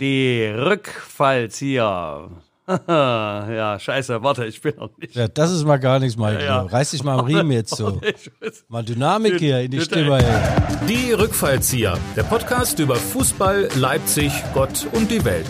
[0.00, 2.28] Die Rückfallzieher.
[2.88, 5.16] ja, scheiße, warte, ich bin noch nicht.
[5.16, 6.38] Ja, das ist mal gar nichts, Michael.
[6.40, 6.62] Ja, ja.
[6.62, 8.00] Reiß dich mal am Riemen jetzt so.
[8.68, 10.18] Mal Dynamik hier in die Stimme.
[10.18, 10.86] Ey.
[10.86, 15.48] Die Rückfallzieher, der Podcast über Fußball, Leipzig, Gott und die Welt.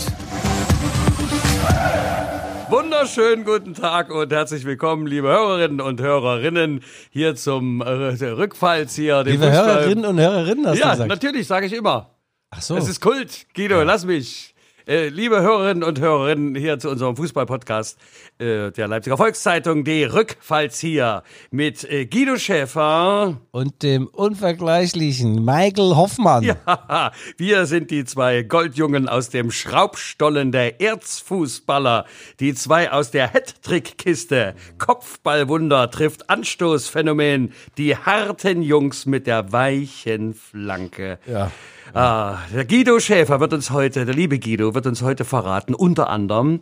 [2.71, 6.81] Wunderschönen guten Tag und herzlich willkommen, liebe Hörerinnen und Hörerinnen,
[7.11, 7.85] hier zum äh,
[8.25, 9.25] Rückfallzieher.
[9.25, 11.11] Liebe Fußball- Hörerinnen und Hörerinnen, hast du Ja, gesagt.
[11.11, 12.15] natürlich, sage ich immer.
[12.51, 12.77] Ach so.
[12.77, 13.47] Es ist Kult.
[13.55, 14.55] Guido, lass mich.
[14.87, 17.99] Äh, liebe Hörerinnen und Hörerinnen hier zu unserem Fußball-Podcast
[18.39, 23.39] äh, der Leipziger Volkszeitung, die Rückfallzieher mit äh, Guido Schäfer.
[23.51, 26.57] Und dem unvergleichlichen Michael Hoffmann.
[26.67, 32.07] Haha, wir sind die zwei Goldjungen aus dem Schraubstollen der Erzfußballer,
[32.41, 34.55] die zwei aus der Hattrick-Kiste.
[34.79, 41.19] Kopfballwunder trifft Anstoßphänomen, die harten Jungs mit der weichen Flanke.
[41.27, 41.53] Ja.
[41.95, 46.11] Ah, der Guido Schäfer wird uns heute, der liebe Guido, wird uns heute verraten, unter
[46.11, 46.61] anderem,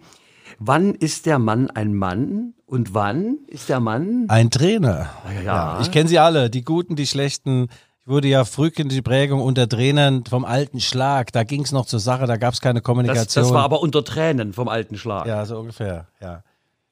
[0.59, 5.11] wann ist der Mann ein Mann und wann ist der Mann Ein Trainer.
[5.45, 5.79] Ja.
[5.81, 7.69] ich kenne sie alle, die Guten, die Schlechten.
[8.03, 11.33] Ich wurde ja frühkindliche Prägung unter Trainern vom alten Schlag.
[11.33, 13.43] Da ging es noch zur Sache, da gab es keine das, Kommunikation.
[13.45, 15.27] das war aber unter Tränen vom alten Schlag.
[15.27, 16.43] Ja, so ungefähr, ja.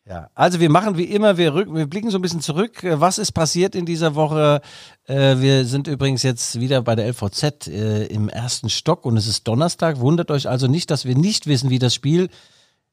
[0.07, 2.85] Ja, also wir machen wie immer, wir, rück, wir blicken so ein bisschen zurück.
[2.85, 4.61] Äh, Was ist passiert in dieser Woche?
[5.07, 9.27] Äh, wir sind übrigens jetzt wieder bei der LVZ äh, im ersten Stock und es
[9.27, 10.01] ist Donnerstag.
[10.01, 12.29] Wundert euch also nicht, dass wir nicht wissen, wie das Spiel,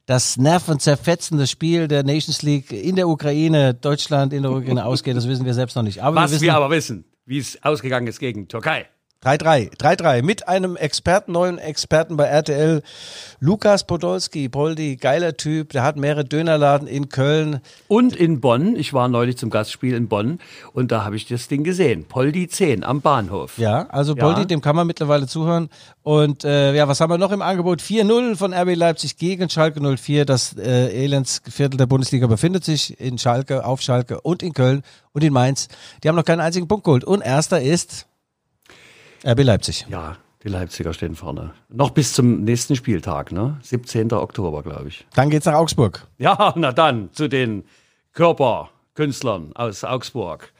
[0.05, 5.17] das nervenzerfetzende Spiel der Nations League in der Ukraine, Deutschland in der Ukraine ausgeht.
[5.17, 6.01] Das wissen wir selbst noch nicht.
[6.01, 8.87] Aber Was wir wissen, wir aber wissen, wie es ausgegangen ist gegen Türkei.
[9.23, 12.81] 3-3, 3-3 mit einem Experten, neuen Experten bei RTL,
[13.39, 17.59] Lukas Podolski, Poldi, geiler Typ, der hat mehrere Dönerladen in Köln.
[17.88, 20.39] Und in Bonn, ich war neulich zum Gastspiel in Bonn
[20.73, 22.05] und da habe ich das Ding gesehen.
[22.05, 23.59] Poldi 10 am Bahnhof.
[23.59, 24.23] Ja, also Ja.
[24.23, 25.69] Poldi, dem kann man mittlerweile zuhören.
[26.02, 27.80] Und äh, ja, was haben wir noch im Angebot?
[27.80, 30.25] 4-0 von RB Leipzig gegen Schalke 04.
[30.25, 34.81] Das äh, Elendsviertel der Bundesliga befindet sich in Schalke, auf Schalke und in Köln
[35.13, 35.67] und in Mainz.
[36.03, 37.03] Die haben noch keinen einzigen Punkt geholt.
[37.03, 38.07] Und erster ist
[39.25, 39.85] RB Leipzig.
[39.89, 41.53] Ja, die Leipziger stehen vorne.
[41.69, 43.59] Noch bis zum nächsten Spieltag, ne?
[43.61, 44.11] 17.
[44.13, 45.05] Oktober, glaube ich.
[45.13, 46.07] Dann geht's nach Augsburg.
[46.17, 47.63] Ja, na dann zu den
[48.13, 50.51] Körperkünstlern aus Augsburg.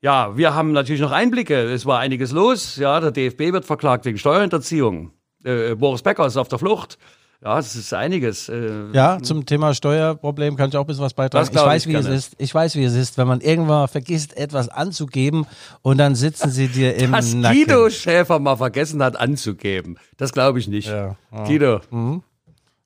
[0.00, 1.54] Ja, wir haben natürlich noch Einblicke.
[1.54, 2.76] Es war einiges los.
[2.76, 5.12] Ja, der DFB wird verklagt wegen Steuerhinterziehung.
[5.44, 6.98] Äh, Boris Becker ist auf der Flucht.
[7.44, 8.48] Ja, es ist einiges.
[8.48, 11.48] Äh, Ja, zum Thema Steuerproblem kann ich auch ein bisschen was beitragen.
[11.50, 12.34] Ich weiß, ich wie es ist.
[12.38, 15.46] Ich weiß, wie es ist, wenn man irgendwann vergisst, etwas anzugeben
[15.82, 17.58] und dann sitzen sie dir im dass Nacken.
[17.58, 19.98] Guido Schäfer mal vergessen hat anzugeben.
[20.16, 20.88] Das glaube ich nicht.
[20.88, 21.44] Ja, ja.
[21.44, 21.80] Guido.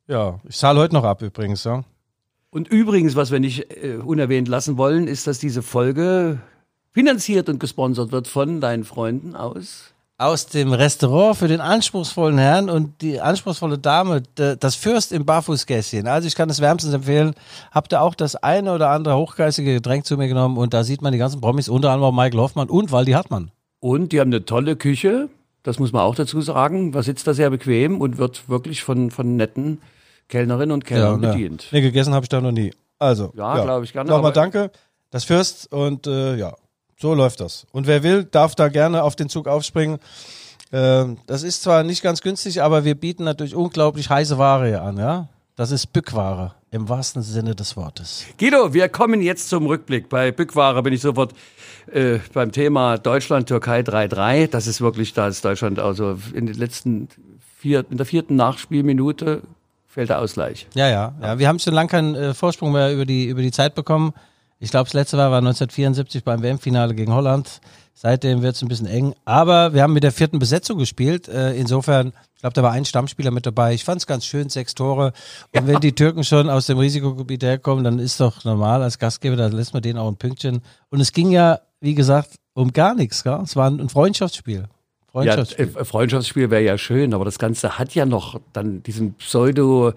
[0.09, 1.84] Ja, ich zahle heute noch ab übrigens, ja.
[2.50, 6.39] Und übrigens, was wir nicht äh, unerwähnt lassen wollen, ist, dass diese Folge
[6.93, 9.93] finanziert und gesponsert wird von deinen Freunden aus.
[10.19, 16.06] Aus dem Restaurant für den anspruchsvollen Herrn und die anspruchsvolle Dame, das Fürst im Barfußgässchen.
[16.06, 17.34] Also ich kann es wärmstens empfehlen.
[17.71, 21.03] Habt ihr auch das eine oder andere hochgeistige Getränk zu mir genommen und da sieht
[21.03, 23.50] man die ganzen Promis, unter anderem auch Michael Hoffmann und Waldi Hartmann.
[23.81, 25.28] Und die haben eine tolle Küche,
[25.62, 26.93] das muss man auch dazu sagen.
[26.93, 29.83] Man sitzt da sehr bequem und wird wirklich von, von netten
[30.28, 31.33] Kellnerinnen und Kellnern ja.
[31.33, 31.69] bedient.
[31.72, 32.72] Nee, gegessen habe ich da noch nie.
[32.98, 34.71] Also, Ja, glaub ich gerne, Nochmal danke.
[35.10, 36.54] Das Fürst und äh, ja,
[36.99, 37.67] so läuft das.
[37.73, 39.99] Und wer will, darf da gerne auf den Zug aufspringen.
[40.73, 44.83] Ähm, das ist zwar nicht ganz günstig, aber wir bieten natürlich unglaublich heiße Ware hier
[44.83, 45.29] an, ja.
[45.57, 48.25] Das ist Bückware im wahrsten Sinne des Wortes.
[48.39, 50.09] Guido, wir kommen jetzt zum Rückblick.
[50.11, 51.33] Bei Bückware bin ich sofort
[51.91, 54.49] äh, beim Thema Deutschland-Türkei 3-3.
[54.49, 57.09] Das ist wirklich, da ist Deutschland also in den letzten
[57.59, 59.43] vier, in der vierten Nachspielminute
[59.89, 60.67] fällt der Ausgleich.
[60.75, 61.39] Ja, ja, ja.
[61.39, 64.13] Wir haben schon lange keinen äh, Vorsprung mehr über die, über die Zeit bekommen.
[64.59, 67.61] Ich glaube, das letzte Mal war 1974 beim WM-Finale gegen Holland.
[67.93, 69.15] Seitdem wird es ein bisschen eng.
[69.25, 71.28] Aber wir haben mit der vierten Besetzung gespielt.
[71.28, 73.75] Äh, insofern, ich glaube, da war ein Stammspieler mit dabei.
[73.75, 75.12] Ich fand es ganz schön, sechs Tore.
[75.55, 79.37] Und wenn die Türken schon aus dem Risikogebiet herkommen, dann ist doch normal als Gastgeber,
[79.37, 80.62] da lässt man denen auch ein Pünktchen.
[80.91, 83.25] Und es ging ja, wie gesagt, um gar nichts.
[83.25, 83.41] Gell?
[83.43, 84.61] Es war ein Freundschaftsspiel.
[84.61, 84.66] Ja,
[85.12, 85.72] Freundschaftsspiel.
[85.78, 89.93] äh, Freundschaftsspiel wäre ja schön, aber das Ganze hat ja noch dann diesen Pseudo-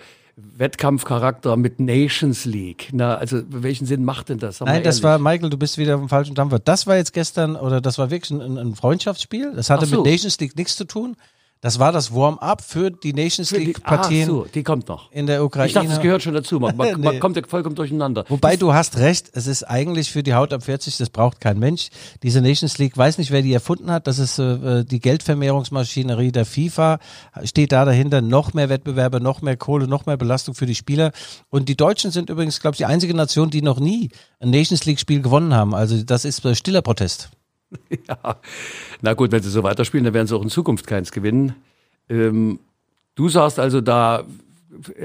[0.56, 2.89] Wettkampfcharakter mit Nations League.
[2.91, 4.57] Na, also welchen Sinn macht denn das?
[4.57, 6.59] Sag Nein, das war, Michael, du bist wieder auf dem falschen Dampfer.
[6.59, 9.53] Das war jetzt gestern, oder das war wirklich ein, ein Freundschaftsspiel.
[9.56, 9.97] Das hatte so.
[9.97, 11.15] mit Nations League nichts zu tun.
[11.62, 15.12] Das war das Warm-up für die Nations League-Partien Ach so, die kommt noch.
[15.12, 15.68] in der Ukraine.
[15.68, 16.58] Ich dachte, das gehört schon dazu.
[16.58, 17.06] Man, man, Nee.
[17.06, 18.24] man kommt ja vollkommen durcheinander.
[18.30, 21.60] Wobei du hast recht, es ist eigentlich für die Haut ab 40, das braucht kein
[21.60, 21.90] Mensch.
[22.24, 26.46] Diese Nations League, weiß nicht, wer die erfunden hat, das ist äh, die Geldvermehrungsmaschinerie der
[26.46, 27.00] FIFA,
[27.44, 31.12] steht da dahinter, noch mehr Wettbewerbe, noch mehr Kohle, noch mehr Belastung für die Spieler.
[31.50, 34.10] Und die Deutschen sind übrigens, glaube ich, die einzige Nation, die noch nie
[34.40, 35.76] ein Nations League-Spiel gewonnen haben.
[35.76, 37.32] Also das ist äh, stiller Protest.
[38.07, 38.38] Ja.
[39.01, 41.56] Na gut, wenn sie so weiterspielen, dann werden sie auch in Zukunft keins gewinnen.
[42.10, 42.60] Ähm,
[43.19, 44.24] Du sagst also, da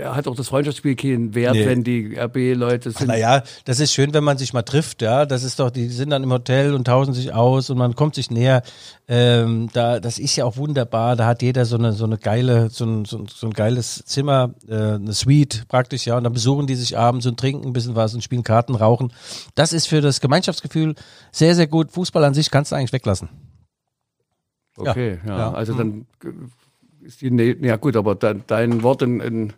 [0.05, 1.67] hat auch das Freundschaftsspiel keinen Wert, nee.
[1.67, 3.09] wenn die RB-Leute sind.
[3.09, 5.25] Naja, das ist schön, wenn man sich mal trifft, ja.
[5.25, 8.15] Das ist doch, die sind dann im Hotel und tauschen sich aus und man kommt
[8.15, 8.63] sich näher.
[9.09, 11.17] Ähm, da, das ist ja auch wunderbar.
[11.17, 14.55] Da hat jeder so eine, so eine geile, so ein, so, so ein geiles Zimmer,
[14.69, 16.17] äh, eine Suite praktisch, ja.
[16.19, 19.13] Und dann besuchen die sich abends und trinken ein bisschen was und spielen Karten, rauchen.
[19.55, 20.95] Das ist für das Gemeinschaftsgefühl
[21.33, 21.91] sehr, sehr gut.
[21.91, 23.31] Fußball an sich kannst du eigentlich weglassen.
[24.77, 25.39] Okay, ja.
[25.39, 25.53] ja.
[25.53, 26.07] Also dann
[27.05, 29.53] ist die, nee, ja gut, aber dein, dein Wort in, in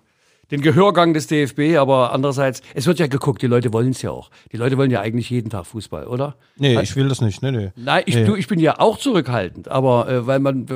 [0.51, 4.11] den Gehörgang des DFB, aber andererseits, es wird ja geguckt, die Leute wollen es ja
[4.11, 4.31] auch.
[4.53, 6.37] Die Leute wollen ja eigentlich jeden Tag Fußball, oder?
[6.57, 7.43] Nee, ich will das nicht.
[7.43, 7.73] Nee, nee.
[7.75, 8.25] Nein, ich, nee.
[8.25, 10.69] Du, ich bin ja auch zurückhaltend, aber äh, weil man,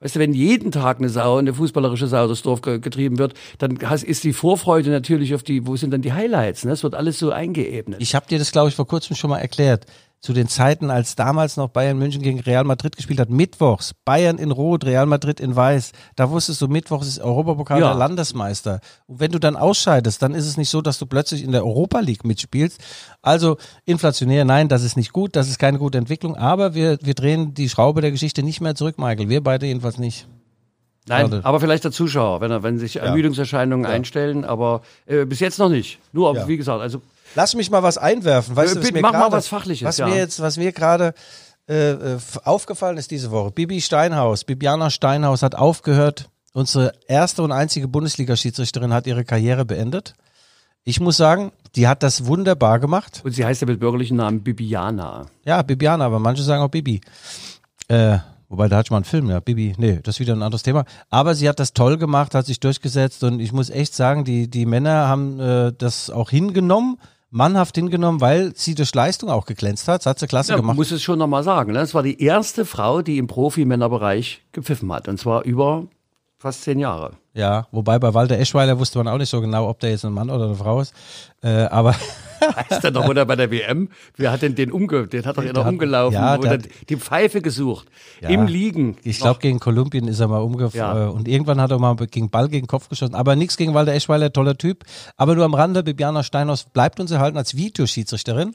[0.00, 3.76] weißt du, wenn jeden Tag eine Sau, eine fußballerische Sau durchs Dorf getrieben wird, dann
[3.76, 6.64] ist die Vorfreude natürlich auf die, wo sind dann die Highlights?
[6.64, 6.72] Ne?
[6.72, 8.00] Es wird alles so eingeebnet.
[8.02, 9.86] Ich habe dir das, glaube ich, vor kurzem schon mal erklärt
[10.22, 14.38] zu den Zeiten, als damals noch Bayern München gegen Real Madrid gespielt hat, mittwochs, Bayern
[14.38, 17.88] in Rot, Real Madrid in Weiß, da wusstest du, mittwochs ist Europapokal ja.
[17.88, 18.78] der Landesmeister.
[19.08, 21.66] Und wenn du dann ausscheidest, dann ist es nicht so, dass du plötzlich in der
[21.66, 22.80] Europa League mitspielst.
[23.20, 27.14] Also inflationär, nein, das ist nicht gut, das ist keine gute Entwicklung, aber wir, wir
[27.14, 29.28] drehen die Schraube der Geschichte nicht mehr zurück, Michael.
[29.28, 30.28] Wir beide jedenfalls nicht.
[31.08, 31.44] Nein, Warte.
[31.44, 33.90] aber vielleicht der Zuschauer, wenn, er, wenn sich Ermüdungserscheinungen ja.
[33.90, 35.98] einstellen, aber äh, bis jetzt noch nicht.
[36.12, 36.46] Nur, ja.
[36.46, 37.02] wie gesagt, also
[37.34, 38.56] Lass mich mal was einwerfen.
[38.56, 39.86] Weißt äh, du, was mir mach grade, mal was Fachliches.
[39.86, 40.06] Was ja.
[40.06, 41.14] mir jetzt, was mir gerade
[41.68, 43.50] äh, äh, aufgefallen ist diese Woche.
[43.52, 46.28] Bibi Steinhaus, Bibiana Steinhaus hat aufgehört.
[46.52, 50.14] Unsere erste und einzige Bundesliga-Schiedsrichterin hat ihre Karriere beendet.
[50.84, 53.22] Ich muss sagen, die hat das wunderbar gemacht.
[53.24, 55.26] Und sie heißt ja mit bürgerlichen Namen Bibiana.
[55.44, 57.00] Ja, Bibiana, aber manche sagen auch Bibi.
[57.88, 58.18] Äh,
[58.48, 60.64] wobei, da hatte ich mal einen Film, ja, Bibi, nee, das ist wieder ein anderes
[60.64, 60.84] Thema.
[61.08, 64.50] Aber sie hat das toll gemacht, hat sich durchgesetzt und ich muss echt sagen, die,
[64.50, 66.98] die Männer haben äh, das auch hingenommen
[67.32, 70.02] mannhaft hingenommen, weil sie durch Leistung auch geglänzt hat.
[70.02, 70.76] Das hat sie klasse ja, gemacht.
[70.76, 71.72] muss es schon nochmal sagen.
[71.72, 71.80] Ne?
[71.80, 75.08] Es war die erste Frau, die im Profi-Männerbereich gepfiffen hat.
[75.08, 75.86] Und zwar über
[76.42, 77.12] fast zehn Jahre.
[77.34, 80.12] Ja, wobei bei Walter Eschweiler wusste man auch nicht so genau, ob der jetzt ein
[80.12, 80.92] Mann oder eine Frau ist.
[81.42, 81.94] Äh, aber
[82.70, 83.88] Heißt er doch oder bei der WM?
[84.16, 87.86] Wer hat denn den umge den hat doch immer umgelaufen, ja, oder die Pfeife gesucht
[88.20, 88.96] ja, im Liegen.
[89.04, 91.06] Ich glaube gegen Kolumbien ist er mal umgefallen ja.
[91.06, 93.92] Äh, und irgendwann hat er mal gegen Ball gegen Kopf geschossen, aber nichts gegen Walter
[93.92, 94.84] Eschweiler, toller Typ,
[95.16, 98.54] aber nur am Rande Bibiana Steinhaus bleibt uns erhalten als Videoschiedsrichterin.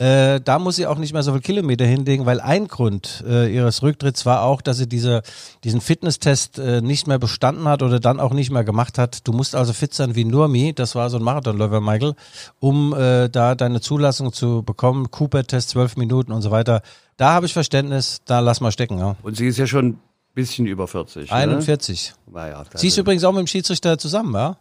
[0.00, 3.54] Äh, da muss sie auch nicht mehr so viel Kilometer hinlegen, weil ein Grund äh,
[3.54, 5.20] ihres Rücktritts war auch, dass sie diese,
[5.62, 9.28] diesen Fitnesstest äh, nicht mehr bestanden hat oder dann auch nicht mehr gemacht hat.
[9.28, 12.14] Du musst also fit sein wie Nurmi, das war so ein Marathonläufer, Michael,
[12.60, 15.10] um äh, da deine Zulassung zu bekommen.
[15.10, 16.80] Cooper-Test zwölf Minuten und so weiter.
[17.18, 18.96] Da habe ich Verständnis, da lass mal stecken.
[18.98, 19.16] Ja.
[19.22, 20.00] Und sie ist ja schon ein
[20.34, 21.30] bisschen über 40.
[21.30, 22.14] 41.
[22.26, 22.32] Ne?
[22.38, 24.56] Naja, sie ist übrigens auch mit dem Schiedsrichter zusammen, ja?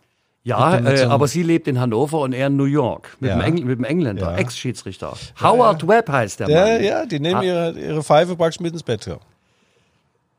[0.49, 3.37] Ja, äh, aber sie lebt in Hannover und er in New York mit, ja.
[3.37, 4.37] dem, Engl mit dem, Engländer, ja.
[4.37, 5.13] Ex-Schiedsrichter.
[5.41, 6.57] Howard Webb heißt der Mann.
[6.57, 9.05] Ja, ja, die nehmen ihre, ihre Pfeife praktisch mit ins Bett.
[9.05, 9.17] Ja.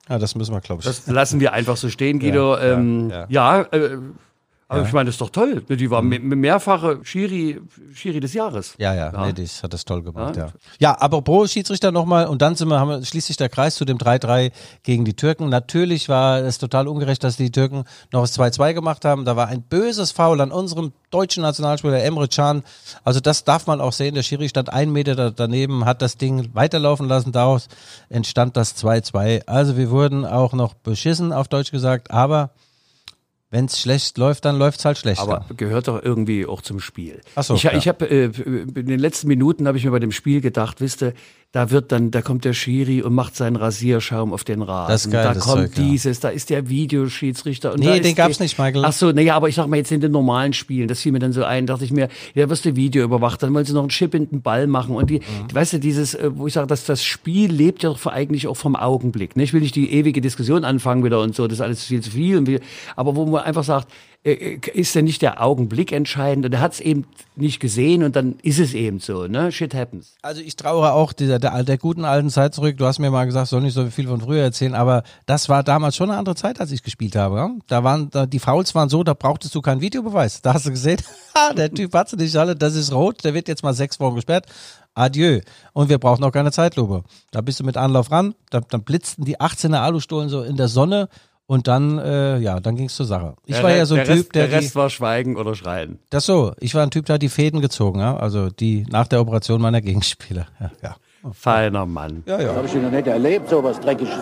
[0.09, 0.87] ja das müssen wir, glaube ich.
[0.87, 2.57] Das lassen wir einfach so stehen, Guido.
[2.57, 3.99] Ja, ähm, ja äh,
[4.71, 4.87] aber ja.
[4.87, 5.65] ich meine, das ist doch toll.
[5.69, 6.29] Die war mhm.
[6.39, 7.61] mehrfache Schiri,
[7.93, 8.77] Schiri des Jahres.
[8.79, 9.27] Ja, ja, ja.
[9.27, 10.47] nee, das hat das toll gemacht, ja.
[10.47, 13.49] Ja, ja aber pro Schiedsrichter nochmal und dann sind wir, haben wir, schließt sich der
[13.49, 14.53] Kreis zu dem 3-3
[14.85, 15.49] gegen die Türken.
[15.49, 17.83] Natürlich war es total ungerecht, dass die Türken
[18.13, 19.25] noch das 2-2 gemacht haben.
[19.25, 22.63] Da war ein böses Foul an unserem deutschen Nationalspieler Emre Can.
[23.03, 24.15] Also das darf man auch sehen.
[24.15, 27.33] Der Schiri stand einen Meter daneben, hat das Ding weiterlaufen lassen.
[27.33, 27.67] Daraus
[28.09, 29.49] entstand das 2-2.
[29.49, 32.51] Also wir wurden auch noch beschissen, auf Deutsch gesagt, aber
[33.51, 35.23] wenn es schlecht läuft, dann läuft es halt schlechter.
[35.23, 37.21] Aber gehört doch irgendwie auch zum Spiel.
[37.35, 37.73] Ach so, ich, ja.
[37.73, 41.03] ich habe äh, in den letzten Minuten habe ich mir bei dem Spiel gedacht, wisst
[41.03, 41.15] ihr,
[41.53, 44.93] da wird dann, da kommt der Schiri und macht seinen Rasierschaum auf den Rasen.
[44.93, 46.29] Das ist geil, da das kommt Zeug, dieses, ja.
[46.29, 47.73] da ist der Videoschiedsrichter.
[47.73, 48.85] Und nee, den gab's die, nicht, Michael.
[48.85, 51.19] Ach so, nee, aber ich sag mal jetzt in den normalen Spielen, das fiel mir
[51.19, 53.81] dann so ein, dachte ich mir, ja, wirst du Video überwacht, dann wollen sie noch
[53.81, 55.53] einen Chip in den Ball machen und die, mhm.
[55.53, 58.57] weißt du, dieses, äh, wo ich sage, dass das Spiel lebt ja doch eigentlich auch
[58.57, 59.37] vom Augenblick.
[59.37, 59.43] Ne?
[59.43, 62.13] Ich will nicht die ewige Diskussion anfangen wieder und so, das ist alles viel zu
[62.13, 62.61] viel, und viel
[62.95, 63.89] aber wo man einfach sagt,
[64.23, 68.35] ist denn nicht der Augenblick entscheidend und er hat es eben nicht gesehen und dann
[68.43, 69.51] ist es eben so, ne?
[69.51, 70.15] Shit happens.
[70.21, 72.77] Also ich trauere auch dieser, der, der guten alten Zeit zurück.
[72.77, 75.63] Du hast mir mal gesagt, soll nicht so viel von früher erzählen, aber das war
[75.63, 77.37] damals schon eine andere Zeit, als ich gespielt habe.
[77.37, 77.51] Ja?
[77.67, 80.43] Da waren, da, die Fouls waren so, da brauchtest du keinen Videobeweis.
[80.43, 81.01] Da hast du gesehen,
[81.57, 84.17] der Typ hat sie nicht alle, das ist rot, der wird jetzt mal sechs Wochen
[84.17, 84.45] gesperrt.
[84.93, 85.41] Adieu.
[85.73, 87.05] Und wir brauchen auch keine Zeitlupe.
[87.31, 90.69] Da bist du mit Anlauf ran, da, dann blitzten die 18er Alustohlen so in der
[90.69, 91.09] Sonne
[91.51, 93.35] und dann, äh, ja, dann ging es zur Sache.
[93.45, 94.47] Ich der war ja so ein Typ, der.
[94.47, 95.99] Der Rest die, war Schweigen oder Schreien.
[96.09, 96.53] Das so.
[96.61, 98.17] Ich war ein Typ, der hat die Fäden gezogen, ja.
[98.17, 100.47] Also die nach der Operation meiner Gegenspieler.
[100.61, 100.71] Ja.
[100.81, 101.33] ja.
[101.33, 102.23] Feiner Mann.
[102.27, 102.47] Ja, ja.
[102.47, 104.15] Das habe ich noch nicht erlebt, sowas Dreckiges.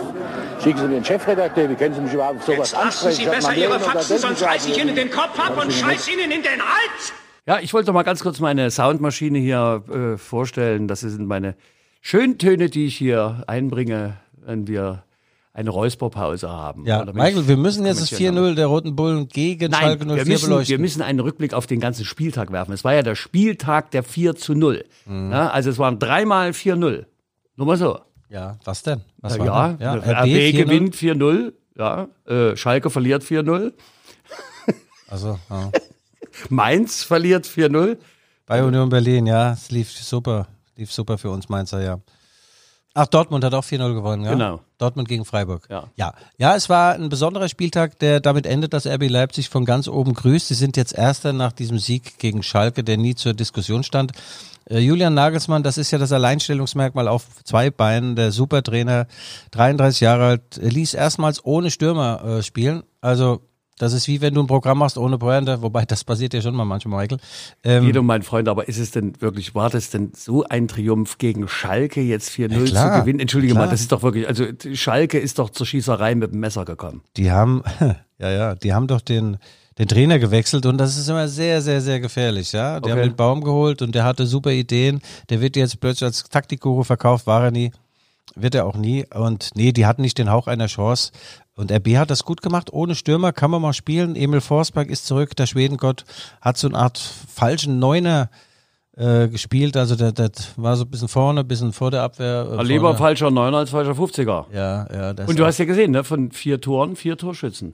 [0.63, 3.15] Schicken Sie mir den Chefredakteur, wie können Sie mich überhaupt sowas Jetzt ansprechen?
[3.15, 6.41] Sie besser Ihre Faxen, sonst reiß ich Ihnen den Kopf ab und scheiß Ihnen in
[6.41, 7.13] den Hals!
[7.45, 10.87] Ja, ich wollte doch mal ganz kurz meine Soundmaschine hier äh, vorstellen.
[10.87, 11.55] Das sind meine
[12.01, 15.03] Schöntöne, die ich hier einbringe, wenn wir
[15.53, 16.85] eine Räusperpause haben.
[16.85, 20.05] Ja, Michael, ich wir müssen jetzt das kommentieren 4-0 der Roten Bullen gegen Nein, Schalke
[20.05, 20.71] 04 wir müssen, beleuchten.
[20.71, 22.71] wir müssen einen Rückblick auf den ganzen Spieltag werfen.
[22.71, 24.85] Es war ja der Spieltag der 4 zu 0.
[25.05, 25.31] Mhm.
[25.31, 27.05] Ja, also es waren dreimal 4-0.
[27.55, 27.99] Nur mal so.
[28.29, 29.01] ja, was denn?
[29.17, 29.87] Was ja, war denn?
[29.87, 30.51] RB, 4-0?
[30.53, 31.53] gewinnt 4-0.
[31.77, 33.73] Ja, äh, Schalke verliert 4-0.
[35.07, 35.71] Also, ja.
[36.49, 37.97] Mainz verliert 4-0.
[38.45, 40.47] Bei Union Berlin, ja, es lief super.
[40.75, 41.99] Lief super für uns Mainzer, ja.
[42.95, 44.31] Ach, Dortmund hat auch 4-0 gewonnen, ja?
[44.31, 44.61] Genau.
[44.79, 45.67] Dortmund gegen Freiburg.
[45.69, 45.85] Ja.
[45.95, 46.13] ja.
[46.37, 50.13] Ja, es war ein besonderer Spieltag, der damit endet, dass RB Leipzig von ganz oben
[50.13, 50.47] grüßt.
[50.47, 54.13] Sie sind jetzt Erster nach diesem Sieg gegen Schalke, der nie zur Diskussion stand.
[54.69, 59.07] Äh, Julian Nagelsmann, das ist ja das Alleinstellungsmerkmal auf zwei Beinen, der Supertrainer,
[59.51, 62.83] 33 Jahre alt, ließ erstmals ohne Stürmer äh, spielen.
[63.01, 63.41] Also
[63.79, 66.55] das ist wie wenn du ein Programm machst ohne Pointe, wobei das passiert ja schon
[66.55, 67.19] mal manchmal, Michael.
[67.63, 71.17] Ähm, Guido, mein Freund, aber ist es denn wirklich, war das denn so ein Triumph
[71.17, 73.19] gegen Schalke jetzt 4-0 Ja, zu gewinnen?
[73.19, 73.65] Entschuldige klar.
[73.65, 77.01] mal, das ist doch wirklich, also Schalke ist doch zur Schießerei mit dem Messer gekommen.
[77.17, 77.63] Die haben,
[78.19, 79.37] ja, ja, die haben doch den,
[79.77, 82.79] den Trainer gewechselt und das ist immer sehr, sehr, sehr gefährlich, ja.
[82.81, 82.91] Die Okay.
[82.91, 84.99] haben den Baum geholt und der hatte super Ideen.
[85.29, 87.71] Der wird jetzt plötzlich als Taktikguru verkauft, war er nie.
[88.35, 89.05] Wird er auch nie.
[89.13, 91.11] Und nee, die hatten nicht den Hauch einer Chance.
[91.59, 92.71] Und RB hat das gut gemacht.
[92.71, 94.15] Ohne Stürmer kann man mal spielen.
[94.15, 95.35] Emil Forsberg ist zurück.
[95.35, 96.05] Der Schwedengott
[96.39, 98.29] hat so eine Art falschen Neuner
[98.95, 99.75] äh, gespielt.
[99.75, 102.47] Also der, der war so ein bisschen vorne, ein bisschen vor der Abwehr.
[102.59, 104.45] Äh, Lieber falscher Neuner als falscher 50er.
[104.53, 105.25] Ja, ja.
[105.25, 107.73] Und du hast ja gesehen, ne, von vier Toren, vier Torschützen.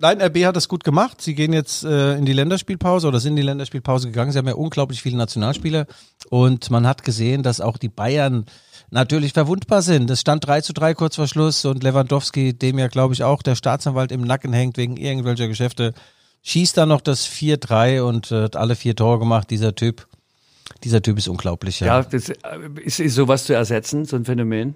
[0.00, 0.14] Ja.
[0.14, 1.20] Nein, RB hat das gut gemacht.
[1.20, 4.32] Sie gehen jetzt äh, in die Länderspielpause oder sind in die Länderspielpause gegangen.
[4.32, 5.86] Sie haben ja unglaublich viele Nationalspieler
[6.30, 8.46] und man hat gesehen, dass auch die Bayern
[8.90, 10.10] natürlich verwundbar sind.
[10.10, 13.42] Es stand 3 zu 3 kurz vor Schluss und Lewandowski, dem ja glaube ich auch
[13.42, 15.94] der Staatsanwalt im Nacken hängt wegen irgendwelcher Geschäfte,
[16.42, 19.50] schießt dann noch das 4-3 und äh, hat alle vier Tore gemacht.
[19.50, 20.06] Dieser Typ,
[20.82, 21.80] dieser Typ ist unglaublich.
[21.80, 22.34] Ja, das äh,
[22.84, 24.74] ist, ist sowas zu ersetzen, so ein Phänomen.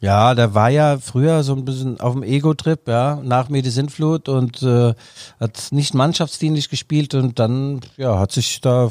[0.00, 4.62] Ja, der war ja früher so ein bisschen auf dem Ego-Trip, ja, nach mir und
[4.62, 4.94] äh,
[5.38, 8.88] hat nicht mannschaftsdienlich gespielt und dann ja, hat sich da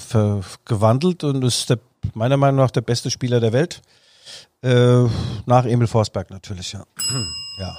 [0.66, 1.80] gewandelt und ist der,
[2.14, 3.82] meiner Meinung nach der beste Spieler der Welt.
[4.62, 5.06] Äh,
[5.48, 6.84] nach Emil Forsberg natürlich, ja.
[7.60, 7.76] ja.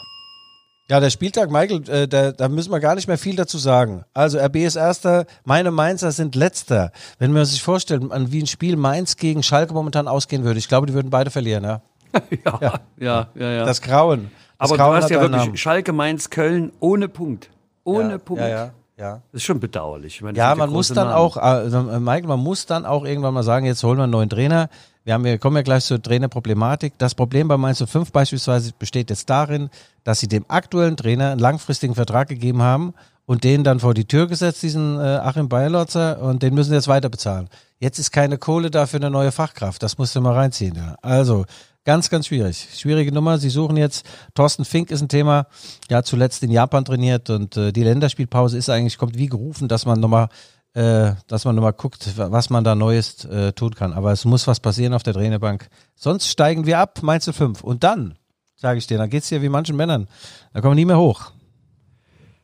[0.88, 4.04] Ja, der Spieltag, Michael, äh, da, da müssen wir gar nicht mehr viel dazu sagen.
[4.12, 6.90] Also RB ist Erster, meine Mainzer sind Letzter.
[7.20, 10.66] Wenn man sich vorstellt, an wie ein Spiel Mainz gegen Schalke momentan ausgehen würde, ich
[10.66, 11.80] glaube, die würden beide verlieren, ja.
[12.44, 13.50] Ja, ja, ja.
[13.50, 13.64] ja.
[13.64, 14.30] Das Grauen.
[14.58, 15.56] Das Aber Grauen du hast ja wirklich Namen.
[15.56, 17.50] Schalke, Mainz, Köln ohne Punkt.
[17.84, 18.42] Ohne ja, Punkt.
[18.42, 19.12] Ja, ja, ja.
[19.32, 20.16] Das ist schon bedauerlich.
[20.16, 21.18] Ich meine, Ja, man muss dann Namen.
[21.18, 24.28] auch, äh, Michael, man muss dann auch irgendwann mal sagen, jetzt holen wir einen neuen
[24.28, 24.68] Trainer.
[25.04, 26.92] Wir, haben, wir kommen ja gleich zur Trainerproblematik.
[26.98, 29.70] Das Problem bei Mainz 05 beispielsweise besteht jetzt darin,
[30.04, 32.92] dass sie dem aktuellen Trainer einen langfristigen Vertrag gegeben haben
[33.24, 36.76] und den dann vor die Tür gesetzt, diesen äh, Achim Bayerlotzer, und den müssen sie
[36.76, 37.48] jetzt weiter bezahlen.
[37.78, 39.82] Jetzt ist keine Kohle da für eine neue Fachkraft.
[39.82, 40.74] Das musst du mal reinziehen.
[40.74, 40.96] Ja.
[41.00, 41.46] Also,
[41.84, 42.68] ganz, ganz schwierig.
[42.74, 43.38] Schwierige Nummer.
[43.38, 45.46] Sie suchen jetzt, Thorsten Fink ist ein Thema,
[45.90, 49.86] hat zuletzt in Japan trainiert und äh, die Länderspielpause ist eigentlich, kommt wie gerufen, dass
[49.86, 50.28] man nochmal
[50.72, 53.92] äh, dass man nochmal guckt, was man da Neues äh, tun kann.
[53.92, 55.68] Aber es muss was passieren auf der Trainerbank.
[55.96, 57.62] Sonst steigen wir ab, Mainz 05.
[57.64, 58.14] Und dann,
[58.54, 60.06] sage ich dir, dann geht's hier wie manchen Männern.
[60.52, 61.32] Da kommen wir nie mehr hoch.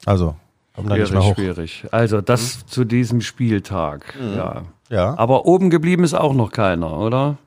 [0.05, 0.35] Also,
[0.75, 1.35] kommen da nicht mehr Schwierig, hoch.
[1.37, 1.87] schwierig.
[1.93, 4.15] Also das zu diesem Spieltag.
[4.37, 4.63] Ja.
[4.89, 7.39] Ja, Aber oben geblieben ist auch noch keiner, oder?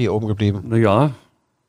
[0.00, 0.64] Hier oben geblieben.
[0.66, 1.12] Naja,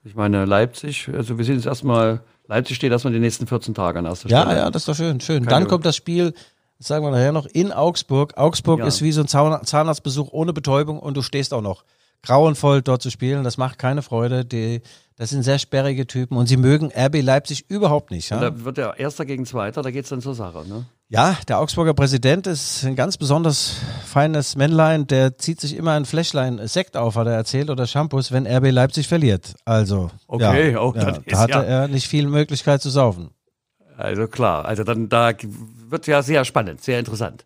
[0.03, 3.99] ich meine Leipzig, also wir sind jetzt erstmal, Leipzig steht erstmal die nächsten 14 Tage
[3.99, 4.57] an erster Ja, Stelle.
[4.59, 5.45] ja, das ist doch schön, schön.
[5.45, 6.33] Keine- Dann kommt das Spiel,
[6.77, 8.37] das sagen wir nachher noch, in Augsburg.
[8.37, 8.85] Augsburg Ja.
[8.87, 11.83] ist wie so ein Zahnarztbesuch ohne Betäubung und du stehst auch noch
[12.23, 13.43] grauenvoll dort zu spielen.
[13.43, 14.43] Das macht keine Freude.
[14.45, 14.81] Die,
[15.15, 18.29] das sind sehr sperrige Typen und sie mögen RB Leipzig überhaupt nicht.
[18.29, 18.39] Ja?
[18.39, 20.65] Da wird der Erster gegen Zweiter, da geht's dann zur Sache.
[20.67, 20.85] Ne?
[21.11, 25.07] Ja, der Augsburger Präsident ist ein ganz besonders feines Männlein.
[25.07, 28.69] Der zieht sich immer ein Fläschlein Sekt auf, hat er erzählt, oder Shampoos, wenn RB
[28.69, 29.55] Leipzig verliert.
[29.65, 33.31] Also, Okay, ja, oh, ja, da hatte ja- er nicht viel Möglichkeit zu saufen.
[33.97, 35.31] Also klar, also dann da
[35.89, 37.45] wird ja sehr spannend, sehr interessant.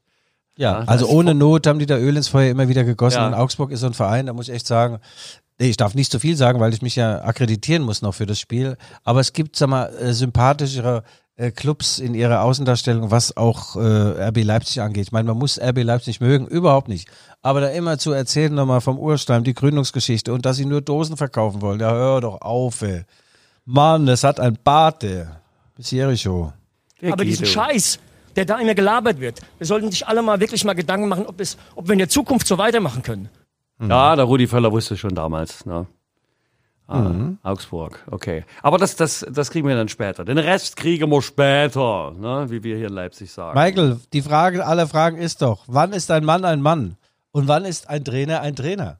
[0.57, 3.19] Ja, das also ohne Not haben die da Öl ins Feuer immer wieder gegossen.
[3.19, 3.27] Ja.
[3.27, 4.99] Und Augsburg ist so ein Verein, da muss ich echt sagen,
[5.57, 8.25] nee, ich darf nicht zu viel sagen, weil ich mich ja akkreditieren muss noch für
[8.25, 8.77] das Spiel.
[9.03, 14.27] Aber es gibt, sag mal, äh, sympathischere äh, Clubs in ihrer Außendarstellung, was auch äh,
[14.27, 15.07] RB Leipzig angeht.
[15.07, 17.09] Ich meine, man muss RB Leipzig mögen, überhaupt nicht.
[17.41, 21.17] Aber da immer zu erzählen nochmal vom Urstein, die Gründungsgeschichte und dass sie nur Dosen
[21.17, 23.03] verkaufen wollen, ja hör doch auf, ey.
[23.65, 25.25] Mann, es hat ein Bart, ey.
[25.75, 26.53] Bis Jericho.
[27.01, 27.45] Der Aber diesen.
[27.45, 27.99] Scheiß,
[28.35, 31.39] der da immer gelabert wird, wir sollten sich alle mal wirklich mal Gedanken machen, ob,
[31.39, 33.29] es, ob wir in der Zukunft so weitermachen können.
[33.81, 35.65] Ja, der Rudi Völler wusste schon damals.
[35.65, 35.87] Ne?
[36.87, 37.37] Ah, Mhm.
[37.43, 38.43] Augsburg, okay.
[38.61, 40.25] Aber das, das, das kriegen wir dann später.
[40.25, 42.45] Den Rest kriegen wir später, ne?
[42.49, 43.57] wie wir hier in Leipzig sagen.
[43.57, 46.97] Michael, die Frage aller Fragen ist doch, wann ist ein Mann ein Mann?
[47.31, 48.99] Und wann ist ein Trainer ein Trainer?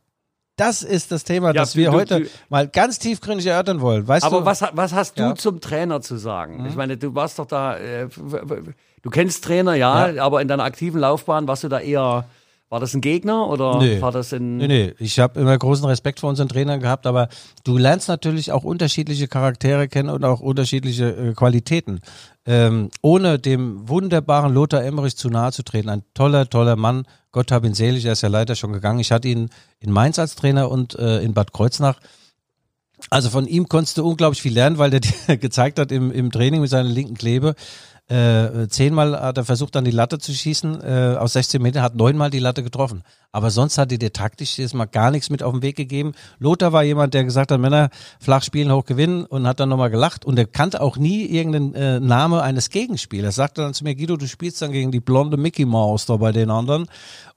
[0.55, 4.07] das ist das Thema, Ja, das wir du- heute du- mal ganz tiefgründig erörtern wollen.
[4.07, 5.29] Weißt Aber was, was hast du Ja.
[5.29, 5.35] Mhm.
[5.37, 6.67] zum Trainer zu sagen?
[6.67, 8.07] Ich meine, du warst doch da, äh,
[9.01, 12.25] du kennst Trainer, ja, aber in deiner aktiven Laufbahn warst du da eher,
[12.74, 14.01] war das ein Gegner oder Nee.
[14.01, 14.58] war das ein...
[14.58, 17.30] Nee, nee, ich habe immer großen Respekt vor unseren Trainern gehabt, aber
[17.63, 22.00] du lernst natürlich auch unterschiedliche Charaktere kennen und auch unterschiedliche äh, Qualitäten.
[22.48, 25.88] Ähm, ohne dem wunderbaren Lothar Emmerich zu nahe zu treten.
[25.88, 27.06] Ein toller, toller Mann.
[27.32, 29.00] Gott hab ihn selig, er ist ja leider schon gegangen.
[29.00, 32.00] Ich hatte ihn in Mainz als Trainer und äh, in Bad Kreuznach.
[33.12, 36.32] Also von ihm konntest du unglaublich viel lernen, weil der dir gezeigt hat im, im
[36.32, 37.53] Training mit seiner linken Klebe.
[38.13, 41.96] Äh, zehnmal hat er versucht, an die Latte zu schießen, äh, aus 16 Metern, hat
[41.96, 43.01] neunmal die Latte getroffen.
[43.32, 46.13] Aber sonst hat er dir taktisch jetzt mal gar nichts mit auf den Weg gegeben.
[46.38, 47.89] Lothar war jemand, der gesagt hat, Männer
[48.20, 50.25] flach spielen, hoch gewinnen und hat dann nochmal gelacht.
[50.25, 53.34] Und er kannte auch nie irgendeinen äh, Name eines Gegenspielers.
[53.39, 56.17] Er sagte dann zu mir, Guido, du spielst dann gegen die blonde Mickey Mouse da
[56.17, 56.86] bei den anderen.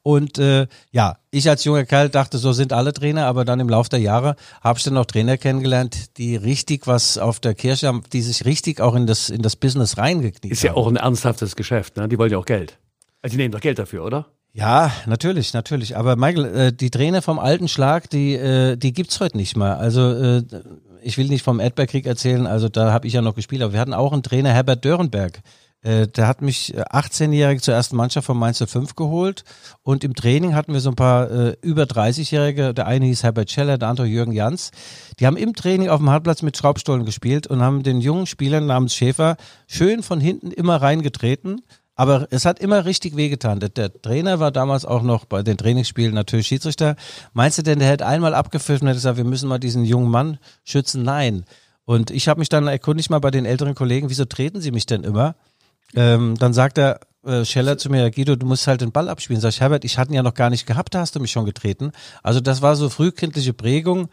[0.06, 3.68] Und äh, ja, ich als junger Kerl dachte, so sind alle Trainer, aber dann im
[3.68, 7.88] Laufe der Jahre habe ich dann auch Trainer kennengelernt, die richtig was auf der Kirche
[7.88, 10.78] haben, die sich richtig auch in das, in das Business reingekniet Ist ja haben.
[10.78, 12.06] auch ein ernsthaftes Geschäft, ne?
[12.06, 12.78] Die wollen ja auch Geld.
[13.20, 14.26] Also die nehmen doch Geld dafür, oder?
[14.52, 15.96] Ja, natürlich, natürlich.
[15.96, 19.76] Aber Michael, äh, die Trainer vom alten Schlag, die, äh, die gibt's heute nicht mehr.
[19.80, 20.42] Also äh,
[21.02, 23.80] ich will nicht vom Erdbeerkrieg erzählen, also da habe ich ja noch gespielt, aber wir
[23.80, 25.40] hatten auch einen Trainer, Herbert Dörenberg.
[25.82, 29.44] Äh, der hat mich äh, 18-jährig zur ersten Mannschaft von Mainz 05 geholt
[29.82, 33.50] und im Training hatten wir so ein paar äh, über 30-Jährige, der eine hieß Herbert
[33.50, 34.70] Scheller, der andere Jürgen Jans.
[35.20, 38.66] Die haben im Training auf dem Hartplatz mit Schraubstollen gespielt und haben den jungen Spielern
[38.66, 41.62] namens Schäfer schön von hinten immer reingetreten.
[41.98, 43.58] Aber es hat immer richtig wehgetan.
[43.58, 46.94] Der, der Trainer war damals auch noch bei den Trainingsspielen natürlich Schiedsrichter.
[47.32, 50.10] Meinst du denn, der hätte einmal abgepfiffen und hätte gesagt, wir müssen mal diesen jungen
[50.10, 51.04] Mann schützen?
[51.04, 51.46] Nein.
[51.86, 54.84] Und ich habe mich dann erkundigt mal bei den älteren Kollegen, wieso treten sie mich
[54.84, 55.36] denn immer?
[55.96, 59.40] Ähm, dann sagt er, äh, Scheller zu mir, Guido, du musst halt den Ball abspielen.
[59.40, 61.32] Sag ich, Herbert, ich hatte ihn ja noch gar nicht gehabt, da hast du mich
[61.32, 61.90] schon getreten.
[62.22, 64.08] Also das war so frühkindliche Prägung.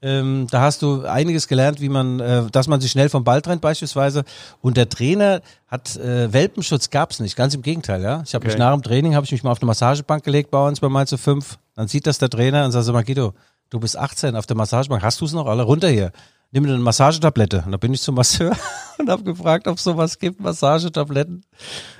[0.00, 3.40] Ähm, da hast du einiges gelernt, wie man, äh, dass man sich schnell vom Ball
[3.40, 4.24] trennt beispielsweise.
[4.60, 8.02] Und der Trainer hat äh, Welpenschutz gab's nicht, ganz im Gegenteil.
[8.02, 8.62] Ja, ich habe mich Okay.
[8.62, 11.14] nach dem Training habe ich mich mal auf eine Massagebank gelegt bei uns bei Mainz
[11.14, 11.58] 5.
[11.74, 13.32] Dann sieht das der Trainer und sagt, sag mal Guido,
[13.70, 16.12] du bist 18 auf der Massagebank, hast du es noch alle runter hier?
[16.54, 17.64] Nimm eine Massagetablette.
[17.66, 18.56] Und da bin ich zum Masseur
[18.98, 21.44] und habe gefragt, ob es sowas gibt, Massagetabletten.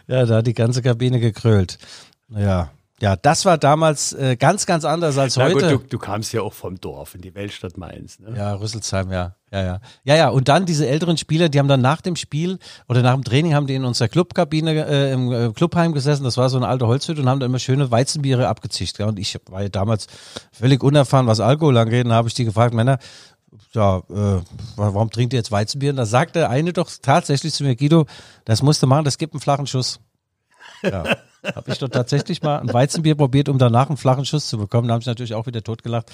[0.06, 1.76] Ja, da hat die ganze Kabine gekrölt.
[2.28, 5.54] Ja, ja, das war damals äh, ganz, ganz anders als Na heute.
[5.54, 8.20] gut, du, du kamst ja auch vom Dorf in die Weltstadt Mainz.
[8.20, 8.34] Ne?
[8.36, 9.34] Ja, Rüsselsheim, ja.
[9.52, 9.80] Ja, ja.
[10.04, 10.28] Ja, ja.
[10.28, 13.52] Und dann diese älteren Spieler, die haben dann nach dem Spiel oder nach dem Training
[13.52, 16.22] haben die in unserer Clubkabine äh, im äh, Clubheim gesessen.
[16.22, 19.00] Das war so eine alte Holzhütte und haben dann immer schöne Weizenbiere abgezischt.
[19.00, 19.06] Ja.
[19.06, 20.06] Und ich war ja damals
[20.52, 22.04] völlig unerfahren, was Alkohol angeht.
[22.04, 22.98] Und da habe ich die gefragt, Männer,
[23.74, 24.40] ja, äh,
[24.76, 25.90] warum trinkt ihr jetzt Weizenbier?
[25.90, 28.06] Und da sagte der eine doch tatsächlich zu mir, Guido,
[28.44, 30.00] das musst du machen, das gibt einen flachen Schuss.
[30.82, 31.04] Ja.
[31.54, 34.88] Habe ich doch tatsächlich mal ein Weizenbier probiert, um danach einen flachen Schuss zu bekommen.
[34.88, 36.10] Da habe ich natürlich auch wieder totgelacht.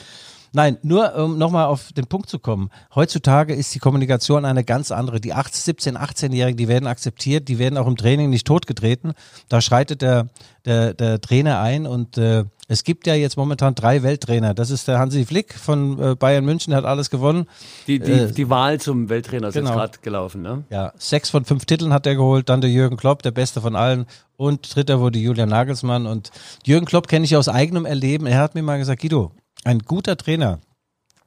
[0.53, 2.71] Nein, nur um nochmal auf den Punkt zu kommen.
[2.97, 5.21] Heutzutage ist die Kommunikation eine ganz andere.
[5.21, 9.13] Die 18, 17, 18-Jährigen, die werden akzeptiert, die werden auch im Training nicht totgetreten.
[9.49, 10.27] Da schreitet der,
[10.65, 14.55] der, der Trainer ein und äh, es gibt ja jetzt momentan drei Welttrainer.
[14.55, 17.47] Das ist der Hansi Flick von äh, Bayern München, der hat alles gewonnen.
[17.89, 19.71] Die, die, Äh, die Wahl zum Welttrainer ist genau.
[19.71, 20.43] jetzt gerade gelaufen.
[20.43, 20.63] Ne?
[20.71, 23.75] Ja, sechs von fünf Titeln hat er geholt, dann der Jürgen Klopp, der beste von
[23.75, 24.07] allen.
[24.37, 26.07] Und dritter wurde Julian Nagelsmann.
[26.07, 26.31] Und
[26.65, 28.27] Jürgen Klopp kenne ich aus eigenem Erleben.
[28.27, 29.33] Er hat mir mal gesagt, Guido,
[29.65, 30.61] ein guter Trainer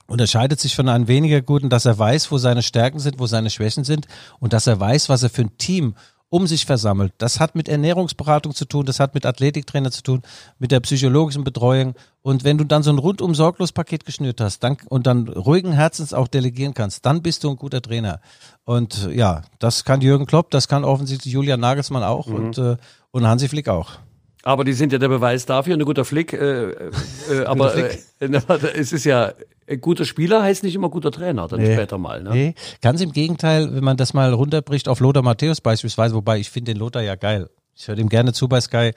[0.08, 3.50] unterscheidet sich von einem weniger guten, dass er weiß, wo seine Stärken sind, wo seine
[3.50, 4.08] Schwächen sind
[4.40, 5.96] und dass er weiß, was er für ein Team
[6.34, 7.14] um sich versammelt.
[7.20, 10.24] Das hat mit Ernährungsberatung zu tun, das hat mit Athletiktrainer zu tun,
[10.58, 11.94] mit der psychologischen Betreuung.
[12.24, 15.74] Und wenn du dann so ein rundum sorglos Paket geschnürt hast dann, und dann ruhigen
[15.74, 18.20] Herzens auch delegieren kannst, dann bist du ein guter Trainer.
[18.66, 22.78] Und ja, das kann Jürgen Klopp, das kann offensichtlich Julian Nagelsmann auch und, äh,
[23.12, 24.00] und Hansi Flick auch.
[24.42, 26.34] Aber die sind ja der Beweis dafür, ein guter Flick.
[26.34, 26.92] Äh, äh,
[27.46, 27.96] aber äh,
[28.76, 29.34] es ist ja,
[29.82, 31.74] guter Spieler heißt nicht immer guter Trainer, dann Nee.
[31.74, 32.22] später mal.
[32.24, 32.30] Ne?
[32.32, 36.50] Nee, ganz im Gegenteil, wenn man das mal runterbricht auf Lothar Matthäus beispielsweise, wobei ich
[36.50, 37.50] finde den Lothar ja geil.
[37.76, 38.92] Ich höre ihm gerne zu bei Sky.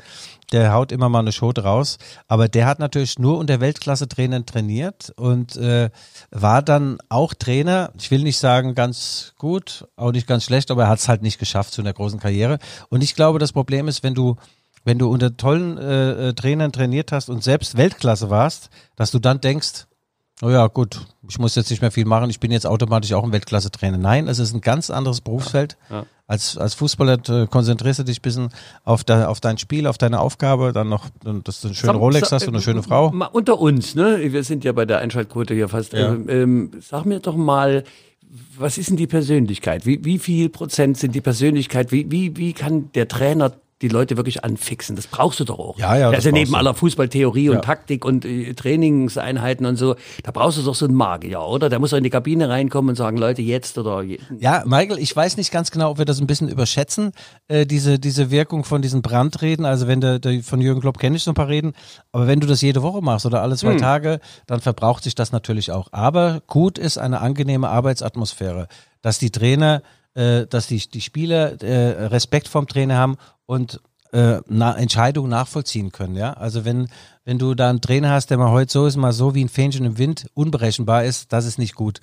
[0.52, 1.96] Der haut immer mal eine Schote raus.
[2.28, 5.88] Aber der hat natürlich nur unter Weltklasse-Trainern trainiert und äh,
[6.30, 7.90] war dann auch Trainer.
[7.98, 11.22] Ich will nicht sagen ganz gut, auch nicht ganz schlecht, aber er hat es halt
[11.22, 12.58] nicht geschafft zu einer großen Karriere.
[12.90, 14.36] Und ich glaube, das Problem ist, wenn du
[14.84, 19.18] wenn du unter tollen äh, äh, Trainern trainiert hast und selbst Weltklasse warst, dass du
[19.18, 19.86] dann denkst,
[20.42, 23.24] Oh ja, gut, ich muss jetzt nicht mehr viel machen, ich bin jetzt automatisch auch
[23.24, 23.96] ein Weltklasse-Trainer.
[23.96, 25.78] Nein, es ist ein ganz anderes Berufsfeld.
[26.26, 28.48] Als, als Fußballer äh, konzentrierst du dich ein bisschen
[28.84, 31.06] auf, de, auf dein Spiel, auf deine Aufgabe, dann noch,
[31.44, 33.12] dass du eine schöne Sag- Rolex sag- hast und eine schöne Frau.
[33.12, 34.18] Mal unter uns, ne?
[34.32, 35.92] Wir sind ja bei der Einschaltquote hier fast.
[35.92, 36.12] Ja.
[36.12, 37.84] Ähm, ähm, sag mir doch mal,
[38.58, 39.86] was ist denn die Persönlichkeit?
[39.86, 41.92] Wie, wie viel Prozent sind die Persönlichkeit?
[41.92, 44.96] Wie, wie, wie kann der Trainer die Leute wirklich anfixen.
[44.96, 45.78] Das brauchst du doch auch.
[45.78, 46.56] Ja, ja, Das das ist ja neben du.
[46.56, 47.60] aller Fußballtheorie und Ja.
[47.60, 51.68] Taktik und äh, Trainingseinheiten und so, da brauchst du doch so einen Magier, oder?
[51.68, 54.18] Der muss doch in die Kabine reinkommen und sagen, Leute, jetzt oder je.
[54.38, 57.12] Ja, Michael, ich weiß nicht ganz genau, ob wir das ein bisschen überschätzen,
[57.48, 59.64] äh, diese, diese Wirkung von diesen Brandreden.
[59.66, 61.72] Also wenn der, der von Jürgen Klopp kenne ich so ein paar Reden,
[62.12, 63.78] aber wenn du das jede Woche machst oder alle zwei Hm.
[63.78, 65.88] Tage, dann verbraucht sich das natürlich auch.
[65.92, 68.68] Aber gut ist eine angenehme Arbeitsatmosphäre,
[69.02, 69.82] dass die Trainer,
[70.14, 73.80] äh, dass die, die Spieler äh, Respekt vom Trainer haben und
[74.12, 76.14] äh, na, Entscheidungen nachvollziehen können.
[76.14, 76.88] Ja, also wenn
[77.24, 79.48] wenn du da einen Trainer hast, der mal heute so ist, mal so wie ein
[79.48, 82.00] Fähnchen im Wind, unberechenbar ist, das ist nicht gut.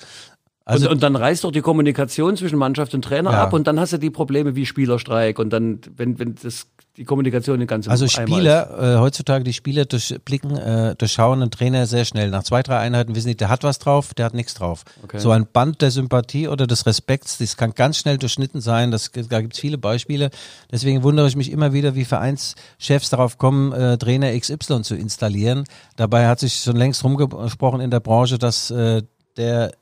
[0.65, 3.43] Also und, und dann reißt doch die Kommunikation zwischen Mannschaft und Trainer Ja.
[3.43, 7.04] ab und dann hast du die Probleme wie Spielerstreik und dann, wenn, wenn das, die
[7.04, 8.08] Kommunikation den ganzen Also.
[8.08, 12.30] Spieler, äh, heutzutage die Spieler durchblicken, äh, durchschauen einen Trainer sehr schnell.
[12.30, 14.84] Nach zwei, drei Einheiten wissen die, der hat was drauf, der hat nichts drauf.
[15.17, 18.91] So ein Band der Sympathie oder des Respekts, das kann ganz schnell durchschnitten sein.
[18.91, 20.30] Das, da gibt es viele Beispiele.
[20.71, 25.65] Deswegen wundere ich mich immer wieder, wie Vereinschefs darauf kommen, äh, Trainer XY zu installieren.
[25.97, 29.02] Dabei hat sich schon längst rumgesprochen in der Branche, dass äh,
[29.36, 29.73] der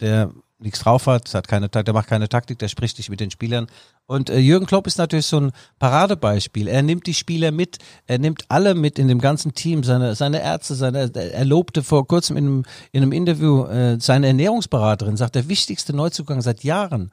[0.00, 0.30] der
[0.60, 3.68] nichts drauf hat, hat keine, der macht keine Taktik, der spricht nicht mit den Spielern.
[4.06, 6.66] Und äh, Jürgen Klopp ist natürlich so ein Paradebeispiel.
[6.66, 10.42] Er nimmt die Spieler mit, er nimmt alle mit in dem ganzen Team, seine, seine
[10.42, 15.36] Ärzte, seine, er lobte vor kurzem in einem, in einem Interview äh, seine Ernährungsberaterin, sagt,
[15.36, 17.12] der wichtigste Neuzugang seit Jahren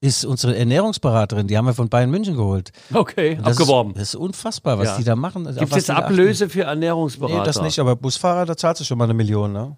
[0.00, 2.72] ist unsere Ernährungsberaterin, die haben wir von Bayern München geholt.
[2.92, 3.92] Okay, Das abgeworben.
[3.92, 4.96] Ist, das ist unfassbar, was Ja.
[4.98, 5.44] die da machen.
[5.44, 6.04] Gibt es jetzt da achten.
[6.06, 7.38] Ablöse für Ernährungsberater?
[7.38, 9.76] Nee, das nicht, aber Busfahrer, da zahlst du schon mal eine Million, ne?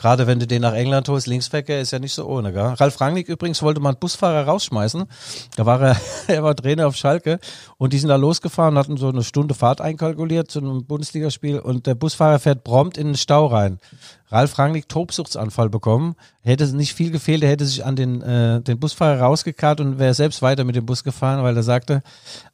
[0.00, 2.62] Gerade wenn du den nach England holst, Linksverkehr ist ja nicht so ohne, gell?
[2.62, 5.04] Ralf Rangnick übrigens wollte mal einen Busfahrer rausschmeißen.
[5.56, 7.38] Da war er, er war Trainer auf Schalke
[7.76, 11.86] und die sind da losgefahren, hatten so eine Stunde Fahrt einkalkuliert zu einem Bundesligaspiel und
[11.86, 13.78] der Busfahrer fährt prompt in den Stau rein.
[14.30, 18.80] Ralf Rangnick Tobsuchtsanfall bekommen, hätte nicht viel gefehlt, er hätte sich an den, äh, den
[18.80, 22.02] Busfahrer rausgekarrt und wäre selbst weiter mit dem Bus gefahren, weil er sagte,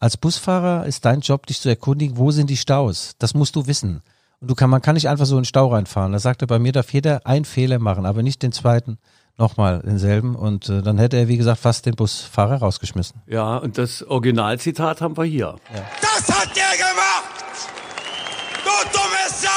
[0.01, 3.15] als Busfahrer ist dein Job, dich zu erkundigen, wo sind die Staus?
[3.21, 4.03] Das musst du wissen.
[4.47, 6.13] Und du kann, man kann nicht einfach so in den Stau reinfahren.
[6.13, 8.97] Da sagte er, bei mir darf jeder einen Fehler machen, aber nicht den zweiten
[9.37, 10.37] nochmal denselben.
[10.37, 13.23] Und äh, dann hätte er, wie gesagt, fast den Busfahrer rausgeschmissen.
[13.27, 15.57] Ja, und das Originalzitat haben wir hier.
[16.01, 17.27] Das hat der gemacht!
[18.63, 19.49] Du dumme Sau!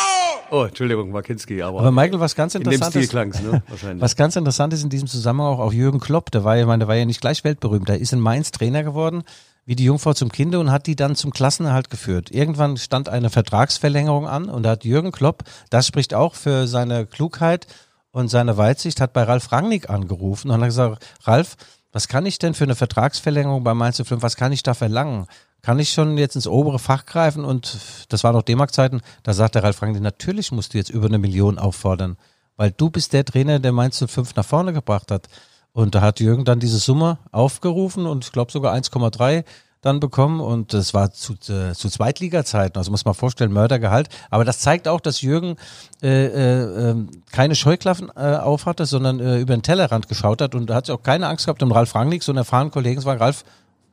[0.50, 3.62] Oh, Entschuldigung, Markinski, aber, Aber Michael, was ganz in dem interessant Stil ist, ne?
[3.68, 4.02] Wahrscheinlich.
[4.02, 6.68] was ganz interessant ist in diesem Zusammenhang auch, auch Jürgen Klopp, der war ja, ich
[6.68, 9.22] meine, der war ja nicht gleich weltberühmt, der ist in Mainz Trainer geworden,
[9.70, 12.32] wie die Jungfrau zum Kinde und hat die dann zum Klassenerhalt geführt.
[12.32, 17.06] Irgendwann stand eine Vertragsverlängerung an und da hat Jürgen Klopp, das spricht auch für seine
[17.06, 17.68] Klugheit
[18.10, 21.56] und seine Weitsicht, hat bei Ralf Rangnick angerufen und hat gesagt, Ralf,
[21.92, 25.28] was kann ich denn für eine Vertragsverlängerung bei Mainz 05, was kann ich da verlangen?
[25.62, 27.46] Kann ich schon jetzt ins obere Fach greifen?
[27.46, 27.78] Und
[28.10, 31.20] das war noch D-Mark-Zeiten, da sagt der Ralf Rangnick, natürlich musst du jetzt über eine
[31.20, 32.18] Million auffordern,
[32.58, 35.28] weil du bist der Trainer, der Mainz 05 nach vorne gebracht hat.
[35.74, 39.44] Und da hat Jürgen dann diese Summe aufgerufen und ich glaube sogar 1,3
[39.82, 44.10] dann bekommen und das war zu, äh, zu Zweitliga-Zeiten, also muss man vorstellen, Mördergehalt.
[44.30, 45.56] Aber das zeigt auch, dass Jürgen
[46.02, 46.96] äh, äh, äh,
[47.32, 50.96] keine Scheuklappen äh, aufhatte, sondern äh, über den Tellerrand geschaut hat und da hat sich
[50.96, 53.46] auch keine Angst gehabt, um Ralf Rangnick, so einen erfahrenen Kollegen sagen, Ralf,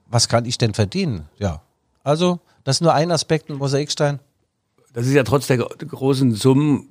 [0.09, 1.29] was kann ich denn verdienen?
[1.39, 1.62] Ja,
[2.03, 4.19] also das ist nur ein Aspekt, ein Mosaikstein.
[4.93, 6.89] Das ist ja trotz der großen Summen,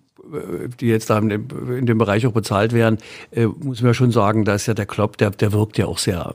[0.80, 2.98] die jetzt da in dem, in dem Bereich auch bezahlt werden,
[3.32, 5.86] äh, muss man ja schon sagen, da ist ja der Klopp, der, der wirkt ja
[5.86, 6.34] auch sehr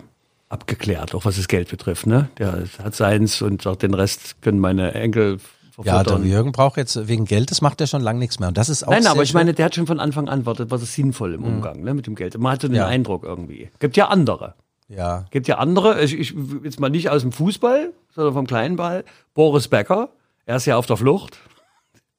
[0.48, 2.06] abgeklärt, auch was das Geld betrifft.
[2.06, 2.28] Ne?
[2.38, 5.38] Der hat seins und sagt, den Rest können meine Enkel
[5.84, 6.18] Ja, der.
[6.18, 8.48] Jürgen braucht jetzt wegen Geld, das macht er schon lange nichts mehr.
[8.48, 10.54] Und das ist auch Nein, aber ich meine, der hat schon von Anfang an, war
[10.54, 12.36] das, war das sinnvoll im Umgang ne, mit dem Geld.
[12.38, 12.86] Man hatte den Ja.
[12.86, 13.70] Eindruck irgendwie.
[13.78, 14.54] Gibt ja andere.
[14.88, 15.24] ja.
[15.30, 19.04] Gibt ja andere, ich, ich jetzt mal nicht aus dem Fußball, sondern vom kleinen Ball.
[19.34, 20.08] Boris Becker,
[20.46, 21.38] er ist ja auf der Flucht.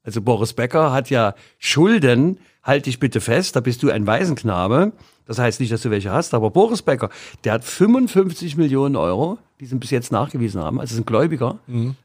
[0.04, 4.94] Also Boris Becker hat ja Schulden, halt dich bitte fest, da bist du ein Waisenknabe.
[5.26, 7.10] Das heißt nicht, dass du welche hast, aber Boris Becker,
[7.44, 11.60] der hat 55 Millionen Euro, die sie bis jetzt nachgewiesen haben, also sind Gläubiger,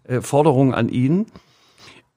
[0.05, 1.27] äh, Forderungen an ihn.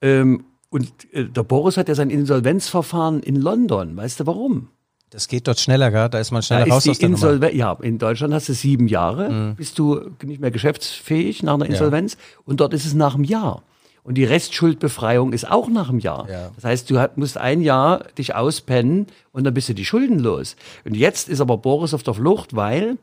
[0.02, 3.96] Ähm, und äh, der Boris hat ja sein Insolvenzverfahren in London.
[3.96, 4.68] Weißt du warum?
[5.10, 6.08] Das geht dort schneller, gell?
[6.08, 7.48] da ist man Da schneller raus ist aus die der Nummer.
[7.50, 7.56] Mhm.
[7.56, 12.16] Ja, in Deutschland hast du sieben Jahre, bist du nicht mehr geschäftsfähig nach einer Insolvenz.
[12.44, 13.64] Und dort ist es nach einem Jahr.
[14.10, 16.28] Und die Restschuldbefreiung ist auch nach einem Jahr.
[16.28, 16.50] Ja.
[16.56, 20.56] Das heißt, du musst ein Jahr dich auspennen und dann bist du die Schulden los.
[20.84, 22.98] Und jetzt ist aber Boris auf der Flucht, weil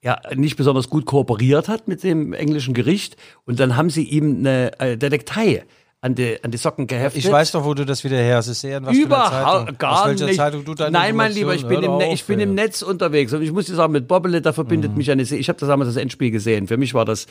[0.00, 3.16] er nicht besonders gut kooperiert hat mit dem englischen Gericht.
[3.44, 5.64] Und dann haben sie ihm eine äh, Detektei
[6.02, 7.24] an die, an die Socken geheftet.
[7.24, 8.48] Ich weiß doch, wo du das wieder her hast.
[8.48, 10.34] Ich sehe an was Überhaupt gar Aus nicht.
[10.36, 12.54] Zeitung du deine Nein, mein Lieber, ich bin, im, Informationen- Ne- ich bin auf, im.
[12.56, 14.96] Netz unterwegs und ich muss dir sagen, mit Bobbele, da verbindet Mhm.
[14.98, 16.66] mich eine Ich habe das damals das Endspiel gesehen.
[16.66, 17.26] Für mich war das,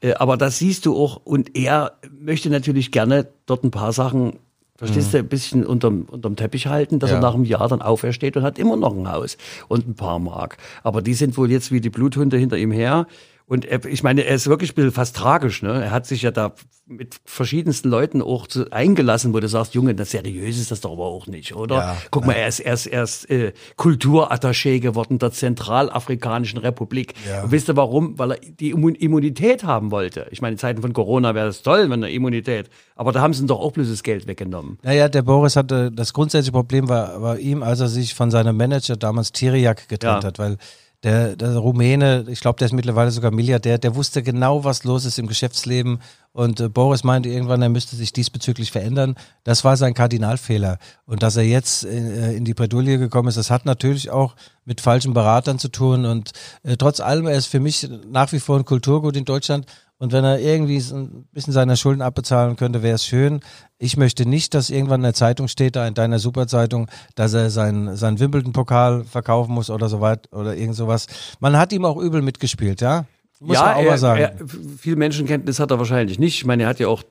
[0.00, 1.20] äh, aber das siehst du auch.
[1.24, 4.34] Und er möchte natürlich gerne dort ein paar Sachen,
[4.76, 7.14] verstehst du, ein bisschen unterm, unterm Teppich halten, dass Mhm.
[7.14, 7.18] Ja.
[7.20, 9.36] er nach einem Jahr dann aufersteht und hat immer noch ein Haus
[9.68, 10.56] und ein paar Mark.
[10.82, 13.06] Aber die sind wohl jetzt wie die Bluthunde hinter ihm her.
[13.48, 15.62] Und er, ich meine, er ist wirklich ein bisschen fast tragisch.
[15.62, 15.82] Ne?
[15.84, 16.52] Er hat sich ja da
[16.86, 20.92] mit verschiedensten Leuten auch zu, eingelassen, wo du sagst, Junge, das seriös ist das doch
[20.92, 21.76] aber auch nicht, oder?
[21.76, 27.14] Ja, Guck mal, er ist erst, erst äh, Kulturattaché geworden der Zentralafrikanischen Republik.
[27.28, 27.44] Ja.
[27.44, 28.18] Und wisst ihr warum?
[28.18, 30.26] Weil er die Immun Immunität haben wollte.
[30.30, 32.68] Ich meine, in Zeiten von Corona wäre das toll, wenn er Immunität.
[32.96, 34.78] Aber da haben sie ihm doch auch bloß das Geld weggenommen.
[34.82, 38.56] Naja, der Boris hatte, das grundsätzliche Problem war, war ihm, als er sich von seinem
[38.56, 40.28] Manager damals Tiriak getrennt Ja.
[40.28, 40.58] hat, weil
[41.04, 45.04] der, der Rumäne, ich glaube, der ist mittlerweile sogar Milliardär, der wusste genau, was los
[45.04, 46.00] ist im Geschäftsleben
[46.32, 49.14] und äh, Boris meinte irgendwann, er müsste sich diesbezüglich verändern.
[49.44, 50.78] Das war sein Kardinalfehler.
[51.06, 54.34] Und dass er jetzt äh, in die Bredouille gekommen ist, das hat natürlich auch
[54.64, 56.32] mit falschen Beratern zu tun und
[56.64, 59.66] äh, trotz allem, er ist für mich nach wie vor ein Kulturgut in Deutschland
[59.98, 63.40] und wenn er irgendwie ein bisschen seine Schulden abbezahlen könnte, wäre es schön.
[63.78, 67.50] Ich möchte nicht, dass irgendwann in der Zeitung steht, da in deiner Superzeitung, dass er
[67.50, 71.06] seinen sein Wimbledon-Pokal verkaufen muss oder so weit oder irgend sowas.
[71.40, 73.06] Man hat ihm auch übel mitgespielt, ja?
[73.40, 74.20] Muss ja, man auch er, mal sagen.
[74.20, 74.34] Er,
[74.78, 76.36] viel Menschenkenntnis hat er wahrscheinlich nicht.
[76.36, 77.02] Ich meine, er hat ja auch,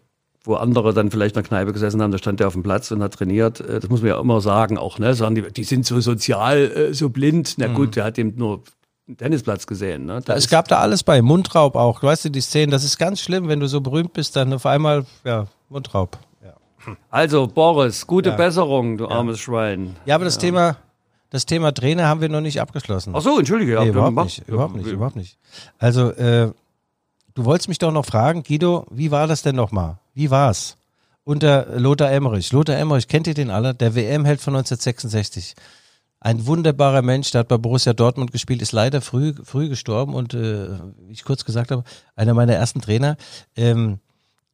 [0.43, 2.89] wo andere dann vielleicht in der Kneipe gesessen haben, da stand er auf dem Platz
[2.91, 3.59] und hat trainiert.
[3.59, 5.13] Äh, Das muss man ja immer sagen auch, ne?
[5.13, 7.55] Sagen die, die sind so sozial, äh, so blind.
[7.57, 8.63] Na gut, der hat eben nur
[9.15, 10.21] Tennisplatz gesehen, ne?
[10.25, 11.99] Da es gab da alles bei, Mundraub auch.
[12.01, 14.51] Du weißt du, die Szenen, das ist ganz schlimm, wenn du so berühmt bist, dann
[14.53, 16.17] auf einmal, ja, Mundraub.
[17.09, 18.35] Also, Boris, gute Ja.
[18.35, 19.95] Besserung, du armes Schwein.
[20.05, 20.77] Ja, aber das Thema,
[21.31, 23.13] das Thema Trainer haben wir noch nicht abgeschlossen.
[23.15, 23.73] Ach so, entschuldige.
[23.73, 25.37] ja, Nee, überhaupt nicht, überhaupt nicht, überhaupt nicht.
[25.79, 26.51] Also, äh,
[27.33, 29.97] du wolltest mich doch noch fragen, Guido, wie war das denn nochmal?
[30.13, 30.77] Wie war's?
[31.25, 32.53] Unter Lothar Emmerich.
[32.53, 33.73] Lothar Emmerich, kennt ihr den alle?
[33.75, 35.55] Der WM-Held von 1966.
[36.27, 40.33] Ein wunderbarer Mensch, der hat bei Borussia Dortmund gespielt, ist leider früh, früh gestorben und,
[40.33, 41.85] äh, wie ich kurz gesagt habe,
[42.17, 43.15] einer meiner ersten Trainer.
[43.55, 43.99] Ähm,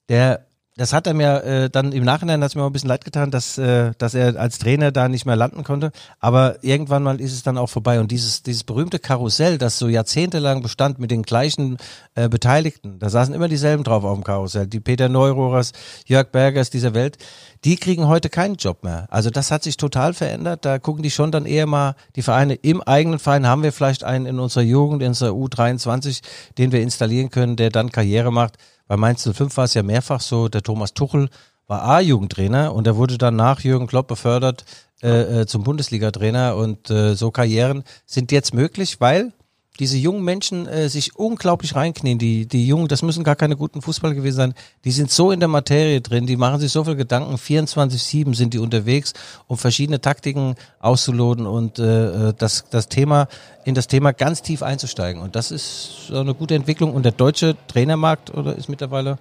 [0.07, 3.05] der, das hat er mir äh, dann im Nachhinein hat mir auch ein bisschen leid
[3.05, 5.91] getan, dass, äh, dass er als Trainer da nicht mehr landen konnte.
[6.19, 7.99] Aber irgendwann mal ist es dann auch vorbei.
[7.99, 11.77] Und dieses, dieses berühmte Karussell, das so jahrzehntelang bestand mit den gleichen
[12.15, 14.65] äh, Beteiligten, da saßen immer dieselben drauf auf dem Karussell.
[14.65, 15.73] Die Peter Neurohrers,
[16.07, 17.19] Jörg Bergers dieser Welt,
[17.65, 19.05] die kriegen heute keinen Job mehr.
[19.11, 20.65] Also das hat sich total verändert.
[20.65, 22.55] Da gucken die schon dann eher mal die Vereine.
[22.55, 26.21] Im eigenen Verein haben wir vielleicht einen in unserer Jugend, in unserer U23,
[26.57, 28.57] den wir installieren können, der dann Karriere macht.
[28.87, 31.29] Bei Mainz 05 war es ja mehrfach so, der Thomas Tuchel
[31.67, 34.65] war A-Jugendtrainer und er wurde dann nach Jürgen Klopp befördert
[35.01, 39.33] äh, äh, zum Bundesliga-Trainer und äh, so Karrieren sind jetzt möglich, weil
[39.79, 42.19] diese jungen Menschen äh, sich unglaublich reinknien.
[42.19, 44.53] Die, die Jungen, das müssen gar keine guten Fußballer gewesen sein.
[44.85, 47.35] Die sind so in der Materie drin, die machen sich so viel Gedanken.
[47.35, 49.13] 24-7 sind die unterwegs,
[49.47, 53.27] um verschiedene Taktiken auszuloten und äh, äh, das, das Thema,
[53.65, 55.21] in das Thema ganz tief einzusteigen.
[55.21, 56.93] Und das ist so eine gute Entwicklung.
[56.93, 59.17] Und der deutsche Trainermarkt oder ist mittlerweile,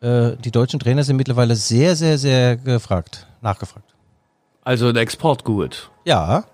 [0.00, 3.92] äh, die deutschen Trainer sind mittlerweile sehr, sehr, sehr gefragt, nachgefragt.
[4.62, 5.90] Also ein Exportgut.
[6.04, 6.44] Ja,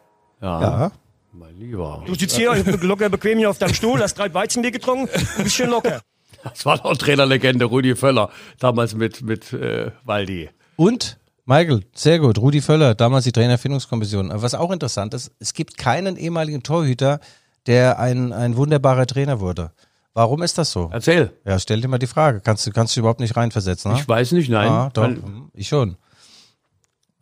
[0.40, 0.60] Ja.
[0.60, 0.92] ja.
[1.38, 2.02] Mein Lieber.
[2.06, 5.54] Du sitzt hier locker bequem hier auf deinem Stuhl, hast drei Weizenbier getrunken und bist
[5.56, 6.00] schön locker.
[6.42, 10.48] Das war doch Trainerlegende Rudi Völler, damals mit, mit äh, Waldi.
[10.76, 12.38] Und Michael, sehr gut.
[12.38, 14.30] Rudi Völler, damals die Trainerfindungskommission.
[14.30, 17.20] Aber Was auch interessant ist, es gibt keinen ehemaligen Torhüter,
[17.66, 19.72] der ein, ein wunderbarer Trainer wurde.
[20.14, 20.88] Warum ist das so?
[20.92, 21.32] Erzähl.
[21.44, 22.40] Ja, stell dir mal die Frage.
[22.40, 23.98] Kannst du kannst du überhaupt nicht reinversetzen, ne?
[24.00, 24.68] Ich weiß nicht, nein.
[24.70, 25.04] Ah, doch.
[25.04, 25.96] Hm, Ich schon.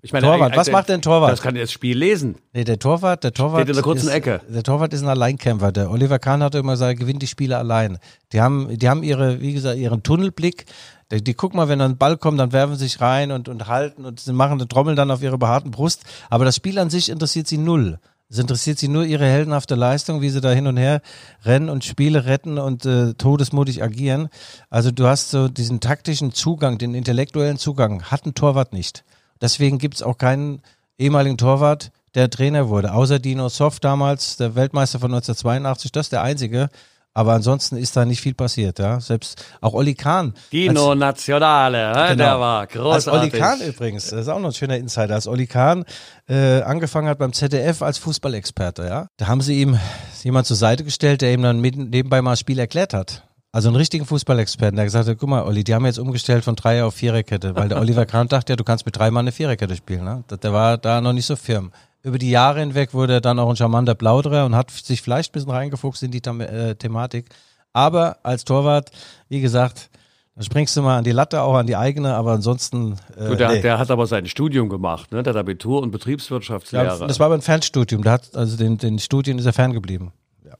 [0.05, 1.33] Ich meine, Torwart, was macht denn Torwart?
[1.33, 2.37] Das kann das Spiel lesen.
[2.53, 4.43] Nee, der Torwart, der Torwart Steht in der kurzen ist, Ecke.
[4.47, 5.73] Der Torwart ist ein Alleinkämpfer.
[5.73, 7.97] Der Oliver Kahn hat immer gesagt, er gewinnt die Spiele allein.
[8.35, 10.67] Die haben, die haben ihre, wie gesagt, ihren Tunnelblick.
[11.11, 13.67] Die, die gucken mal, wenn ein Ball kommt, dann werfen sie sich rein und, und
[13.67, 16.03] halten und sie machen eine Trommel dann auf ihre behaarten Brust.
[16.29, 17.99] Aber das Spiel an sich interessiert sie null.
[18.29, 21.01] Es interessiert sie nur ihre heldenhafte Leistung, wie sie da hin und her
[21.47, 24.29] rennen und Spiele retten und äh, todesmutig agieren.
[24.69, 29.03] Also du hast so diesen taktischen Zugang, den intellektuellen Zugang, hat ein Torwart nicht.
[29.45, 30.63] Deswegen gibt es auch keinen
[30.97, 32.95] ehemaligen Torwart, der Trainer wurde.
[32.95, 36.71] Außer Dino Soft damals, der Weltmeister von 1982, das ist der einzige.
[37.13, 39.01] Aber ansonsten ist da nicht viel passiert, ja.
[39.01, 40.33] Selbst auch Olli Kahn.
[40.51, 41.93] Dino als, Nationale?
[41.93, 42.25] Genau.
[42.25, 43.35] der war als großartig.
[43.35, 45.85] Olli Kahn übrigens, das ist auch noch ein schöner Insider, als Olli Kahn
[46.27, 49.09] äh, angefangen hat beim ZDF als Fußballexperte, ja.
[49.19, 49.79] Da haben sie ihm
[50.23, 53.25] jemand zur Seite gestellt, der ihm dann mit, nebenbei mal das Spiel erklärt hat.
[53.55, 56.57] Also einen richtigen Fußballexperten, der gesagt hat, guck mal, Olli, die haben jetzt umgestellt von
[56.57, 59.31] Dreier auf Viererkette, weil der Oliver Kahn dachte ja, du kannst mit drei Mann eine
[59.31, 60.03] Viererkette spielen.
[60.03, 60.25] Ne?
[60.43, 61.71] Der war da noch nicht so firm.
[62.03, 65.31] Über die Jahre hinweg wurde er dann auch ein charmanter Plauderer und hat sich vielleicht
[65.31, 67.27] ein bisschen reingefuchst in die äh, Thematik.
[67.73, 68.91] Aber als Torwart,
[69.29, 69.89] wie gesagt,
[70.35, 72.97] da springst du mal an die Latte, auch an die eigene, aber ansonsten.
[73.17, 73.61] Äh, Gut, der, nee.
[73.61, 75.23] der hat aber sein Studium gemacht, ne?
[75.23, 77.07] Der hat Abitur und ja, Betriebswirtschaftslehre.
[77.07, 78.03] das war aber ein Fernstudium.
[78.03, 80.11] Der hat, also den, den Studien ist er ferngeblieben.
[80.45, 80.55] Ja.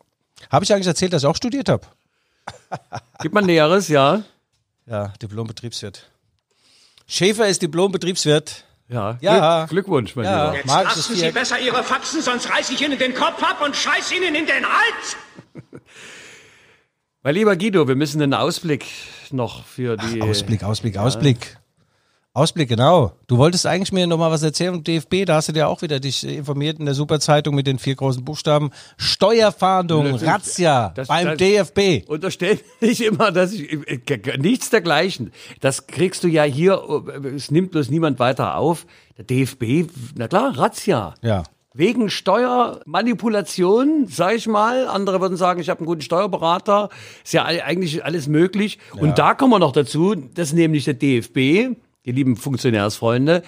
[0.49, 1.85] Habe ich eigentlich erzählt, dass ich auch studiert habe?
[3.21, 4.23] Gib mal Näheres, ja.
[4.87, 6.11] Ja, Diplom-Betriebswirt.
[7.07, 8.65] Schäfer ist Diplom-Betriebswirt.
[8.89, 9.17] Ja.
[9.21, 9.61] Ja.
[9.67, 10.53] Glück, Glückwunsch, mein Ja.
[10.53, 10.57] Lieber.
[10.59, 14.13] Jetzt lassen Sie besser Ihre Faxen, sonst reiß ich Ihnen den Kopf ab und scheiß
[14.13, 15.17] Ihnen in den Hals.
[17.23, 18.85] Mein lieber Guido, wir müssen einen Ausblick
[19.31, 20.21] noch für die.
[20.21, 21.57] Ausblick, Ausblick, Ausblick.
[22.37, 23.13] Ausblick, genau.
[23.29, 25.83] Du wolltest eigentlich mir noch mal was erzählen vom DFB, da hast du dir auch
[25.83, 28.73] wieder dich informiert in der Superzeitung mit den vier großen Buchstaben.
[28.97, 32.03] Steuerfahndung, Razzia das- beim das- DFB.
[32.09, 33.79] Unterstell nicht immer, dass ich
[34.39, 35.31] nichts dergleichen.
[35.61, 36.83] Das kriegst du ja hier,
[37.37, 38.85] es nimmt bloß niemand weiter auf.
[39.17, 41.15] Der DFB, na klar, Razzia.
[41.23, 41.45] Ja.
[41.73, 44.89] Wegen Steuermanipulation, sag ich mal.
[44.89, 46.89] Andere würden sagen, ich habe einen guten Steuerberater.
[47.23, 48.79] Ist ja eigentlich alles möglich.
[48.97, 53.43] Und da kommen wir noch dazu, dass nämlich der DFB, die lieben Funktionärsfreunde,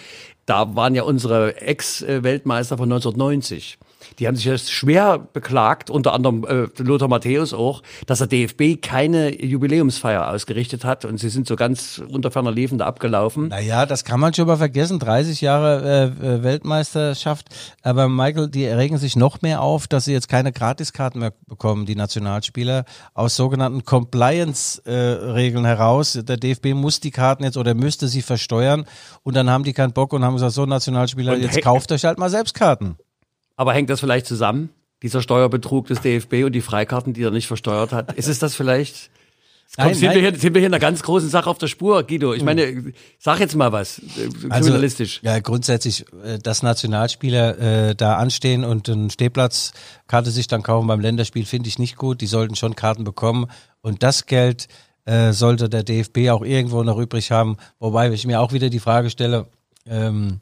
[0.47, 3.79] da waren ja unsere Ex-Weltmeister von 1990.
[4.19, 8.81] Die haben sich erst schwer beklagt, unter anderem äh, Lothar Matthäus auch, dass der DFB
[8.81, 13.49] keine Jubiläumsfeier ausgerichtet hat und sie sind so ganz unter ferner Liefen da abgelaufen.
[13.49, 14.99] Naja, das kann man schon mal vergessen.
[14.99, 17.49] 30 Jahre äh, äh, Weltmeisterschaft.
[17.83, 21.87] Aber Michael, die regen sich noch mehr auf, dass sie jetzt keine Gratiskarten mehr bekommen,
[21.87, 26.19] die Nationalspieler, aus sogenannten Compliance-Regeln heraus.
[26.23, 28.85] Der DFB muss die Karten jetzt oder müsste sie versteuern.
[29.23, 32.05] Und dann haben die keinen Bock und haben gesagt, so Nationalspieler, Und jetzt kauft euch
[32.05, 32.97] halt mal selbst Karten.
[33.57, 34.71] Aber hängt das vielleicht zusammen?
[35.03, 38.12] Dieser Steuerbetrug des DFB und die Freikarten, die er nicht versteuert hat.
[38.14, 39.11] Ist es das vielleicht?
[39.75, 40.14] Komm, Nein, sind, nein.
[40.14, 42.33] Wir hier, sind wir hier in einer ganz großen Sache auf der Spur, Guido?
[42.33, 45.21] Ich meine, sag jetzt mal was, äh, journalistisch.
[45.23, 51.01] Ja, grundsätzlich, äh, dass Nationalspieler äh, da anstehen und einen Stehplatzkarte sich dann kaufen beim
[51.01, 52.21] Länderspiel, finde ich nicht gut.
[52.21, 53.51] Die sollten schon Karten bekommen.
[53.83, 54.69] Und das Geld
[55.05, 57.57] äh, sollte der DFB auch irgendwo noch übrig haben.
[57.79, 59.47] Wobei ich mir auch wieder die Frage stelle,
[59.85, 60.40] ähm,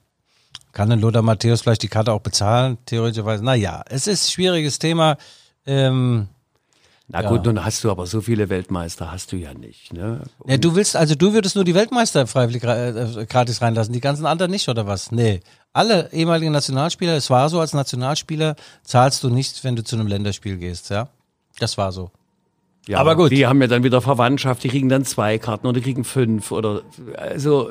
[0.75, 2.79] kann denn Lothar Matthäus vielleicht die Karte auch bezahlen?
[2.87, 3.45] Theoretischerweise.
[3.45, 5.17] Naja, es ist ein schwieriges Thema.
[5.67, 6.27] Ähm,
[7.09, 9.93] Na gut, nun hast du aber so viele Weltmeister, hast du ja nicht.
[9.93, 10.21] Ne?
[10.47, 14.27] Ja, du willst, also du würdest nur die Weltmeister freiwillig äh, gratis reinlassen, die ganzen
[14.27, 15.13] anderen nicht, oder was?
[15.13, 15.41] Nee.
[15.73, 20.07] Alle ehemaligen Nationalspieler, es war so, als Nationalspieler zahlst du nichts, wenn du zu einem
[20.09, 21.09] Länderspiel gehst, ja?
[21.59, 22.11] Das war so.
[22.87, 23.31] Ja, Aber gut.
[23.31, 26.53] Die haben ja dann wieder Verwandtschaft, die kriegen dann zwei Karten oder die kriegen fünf
[26.53, 26.83] oder
[27.17, 27.71] also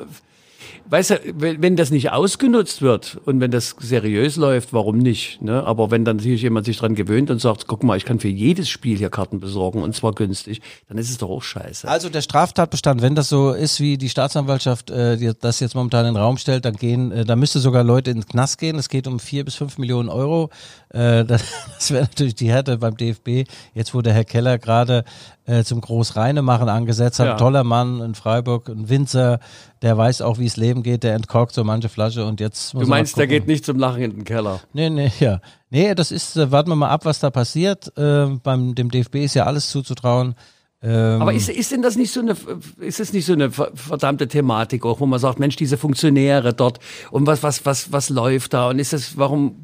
[0.88, 5.40] weißt du, wenn, wenn das nicht ausgenutzt wird und wenn das seriös läuft, warum nicht?
[5.42, 5.64] Ne?
[5.64, 8.28] Aber wenn dann natürlich jemand sich dran gewöhnt und sagt, guck mal, ich kann für
[8.28, 11.88] jedes Spiel hier Karten besorgen und zwar günstig, dann ist es doch auch scheiße.
[11.88, 16.14] Also der Straftatbestand, wenn das so ist, wie die Staatsanwaltschaft äh, das jetzt momentan in
[16.14, 18.76] den Raum stellt, dann gehen, äh, da müsste sogar Leute in den Knast gehen.
[18.76, 20.50] Es geht um vier bis fünf Millionen Euro.
[20.90, 21.44] Äh, das
[21.78, 23.48] das wäre natürlich die Härte beim DFB.
[23.74, 25.04] Jetzt, wo der Herr Keller gerade
[25.46, 27.32] äh, zum Großreinemachen angesetzt hat, Ja.
[27.32, 29.40] ein toller Mann in Freiburg, ein Winzer,
[29.82, 32.84] der weiß auch, wie es Leben geht, der entkorkt so manche Flasche und jetzt muss
[32.84, 34.60] du meinst, der geht nicht zum Lachen in den Keller.
[34.72, 35.40] Nee, nee, ja.
[35.70, 37.92] Nee, das ist, äh, warten wir mal ab, was da passiert.
[37.98, 40.34] Äh, beim dem DFB ist ja alles zuzutrauen.
[40.82, 42.36] Ähm, Aber ist, ist denn das nicht so eine,
[42.78, 46.52] ist es nicht so eine ver- verdammte Thematik auch, wo man sagt, Mensch, diese Funktionäre
[46.52, 46.78] dort
[47.10, 49.62] und was, was, was, was läuft da und ist das, warum,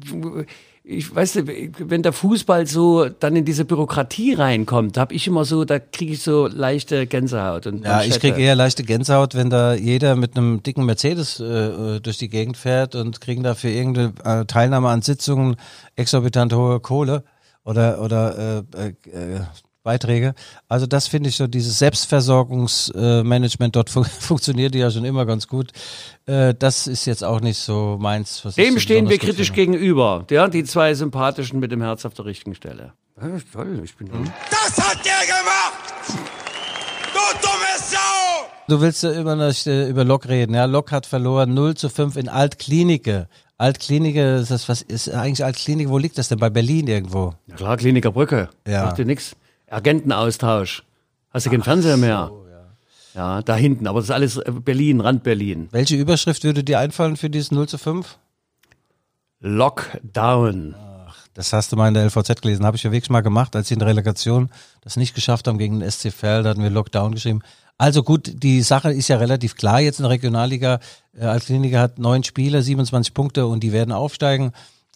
[0.91, 5.45] ich weiß nicht, wenn der Fußball so dann in diese Bürokratie reinkommt, habe ich immer
[5.45, 9.49] so, da kriege ich so leichte Gänsehaut und Ja, ich kriege eher leichte Gänsehaut, wenn
[9.49, 13.71] da jeder mit einem dicken Mercedes äh, äh, durch die Gegend fährt und kriegen dafür
[13.71, 15.55] irgendeine äh, Teilnahme an Sitzungen
[15.95, 17.23] exorbitant hohe Kohle
[17.63, 19.39] oder oder äh, äh, äh,
[19.83, 20.33] Beiträge.
[20.67, 25.47] Also das finde ich so, dieses Selbstversorgungsmanagement äh, dort fun funktioniert ja schon immer ganz
[25.47, 25.71] gut.
[26.27, 28.43] Äh, das ist jetzt auch nicht so meins.
[28.45, 29.71] Was ich Dem so stehen wir kritisch finde.
[29.77, 32.93] gegenüber, ja, die zwei Sympathischen mit dem Herz auf der richtigen Stelle.
[33.21, 34.09] Ja, toll, ich bin
[34.49, 36.23] Das hat der gemacht!
[37.13, 37.97] Du dumme Sau!
[38.67, 40.65] Du willst ja über, eine- über Lok reden, ja.
[40.65, 43.27] Lok hat verloren 0 zu 5 in Altklinike.
[43.57, 45.89] Altklinike, ist das, was ist eigentlich Altklinike?
[45.89, 46.39] Wo liegt das denn?
[46.39, 47.33] Bei Berlin irgendwo?
[47.47, 48.49] Ja klar, Kliniker Brücke.
[48.67, 48.85] Ja.
[48.85, 49.35] Macht dir nix.
[49.71, 50.83] Agentenaustausch.
[51.31, 52.31] Hast du keinen Fernseher mehr?
[53.15, 53.41] ja.
[53.41, 53.87] da hinten.
[53.87, 55.67] Aber das ist alles äh, Berlin, Rand Berlin.
[55.71, 58.17] Welche Überschrift würde dir einfallen für dieses 0 zu 5?
[59.39, 60.75] Lockdown.
[61.33, 62.65] Das hast du mal in der LVZ gelesen.
[62.65, 64.49] Habe ich ja wirklich mal gemacht, als sie in der Relegation
[64.81, 66.43] das nicht geschafft haben gegen den SC Verl.
[66.43, 67.41] Da hatten wir Lockdown geschrieben.
[67.77, 70.79] Also gut, die Sache ist ja relativ klar jetzt in der Regionalliga.
[71.17, 74.51] Äh, Altklinike hat neun Spiele, 27 Punkte und die werden aufsteigen.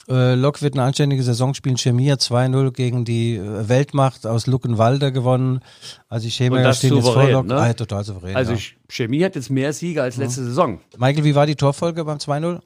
[0.08, 1.78] Äh, Lok wird eine anständige Saison spielen.
[1.78, 5.62] Chemie hat 2-0 gegen die äh, Weltmacht aus Luckenwalde gewonnen.
[6.10, 7.48] Also die Und stehen jetzt vor Lok.
[7.48, 7.56] ne?
[7.56, 8.36] Ah, total souverän.
[8.36, 8.60] Also ja.
[8.88, 10.80] Chemie hat jetzt mehr Siege als letzte Saison.
[10.98, 12.60] Michael, wie war die Torfolge beim 2-0?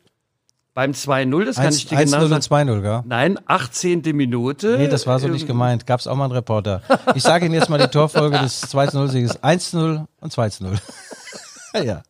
[0.74, 2.70] Beim 2-0, das kann ich dir 1-0 genau und sagen.
[2.70, 3.02] 2-0, gell?
[3.06, 4.02] Nein, 18.
[4.14, 4.78] Minute.
[4.78, 5.86] Nee, das war so nicht Ähm, gemeint.
[5.88, 6.82] Gab's auch mal einen Reporter.
[7.16, 9.42] Ich sage Ihnen jetzt mal die Torfolge des 2-0-Sieges.
[9.44, 10.78] 1-0 und 2-0.
[11.86, 12.02] ja.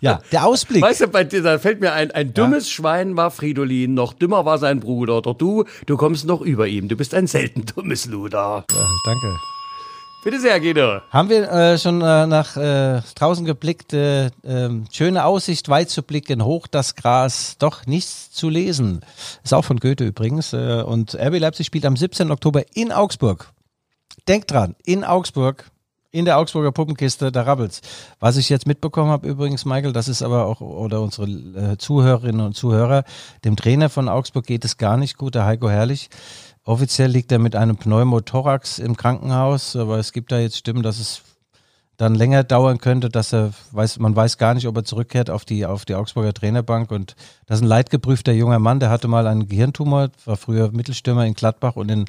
[0.00, 0.82] Ja, der Ausblick.
[0.82, 4.44] Weißt du, bei dir, da fällt mir ein, ein dummes Schwein war Fridolin, noch dümmer
[4.44, 5.18] war sein Bruder.
[5.18, 6.88] Oder du, du kommst noch über ihm.
[6.88, 8.64] Du bist ein selten dummes Luder.
[8.70, 9.36] Ja, danke.
[10.26, 11.02] Bitte sehr, Guido.
[11.10, 16.02] Haben wir äh, schon äh, nach äh, draußen geblickt, äh, ähm, schöne Aussicht, weit zu
[16.02, 19.02] blicken, hoch das Gras, doch nichts zu lesen.
[19.44, 20.52] Ist auch von Goethe übrigens.
[20.52, 22.32] Äh, und RB Leipzig spielt am 17.
[22.32, 23.52] Oktober in Augsburg.
[24.26, 25.70] Denkt dran, in Augsburg
[26.16, 27.82] in der Augsburger Puppenkiste, da rabbelt's.
[28.20, 32.40] Was ich jetzt mitbekommen habe übrigens, Michael, das ist aber auch, oder unsere äh, Zuhörerinnen
[32.40, 33.04] und Zuhörer,
[33.44, 36.08] dem Trainer von Augsburg geht es gar nicht gut, der Heiko Herrlich.
[36.64, 40.98] Offiziell liegt er mit einem Pneumothorax im Krankenhaus, aber es gibt da jetzt Stimmen, dass
[40.98, 41.22] es
[41.98, 45.44] dann länger dauern könnte, dass er weiß, man weiß gar nicht, ob er zurückkehrt auf
[45.44, 47.14] die auf die Augsburger Trainerbank und
[47.46, 51.34] das ist ein leidgeprüfter junger Mann, der hatte mal einen Gehirntumor, war früher Mittelstürmer in
[51.34, 52.06] Gladbach und in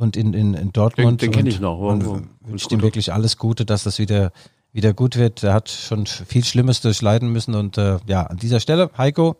[0.00, 1.20] und in, in, in Dortmund.
[1.22, 1.78] Den- den kenn und- ich noch.
[1.78, 4.32] Und Wo- wo- wünscht ihm wirklich alles Gute, dass das wieder
[4.72, 5.42] wieder gut wird.
[5.42, 9.34] Er hat schon viel Schlimmes durchleiden müssen und äh, ja, an dieser Stelle, Heiko,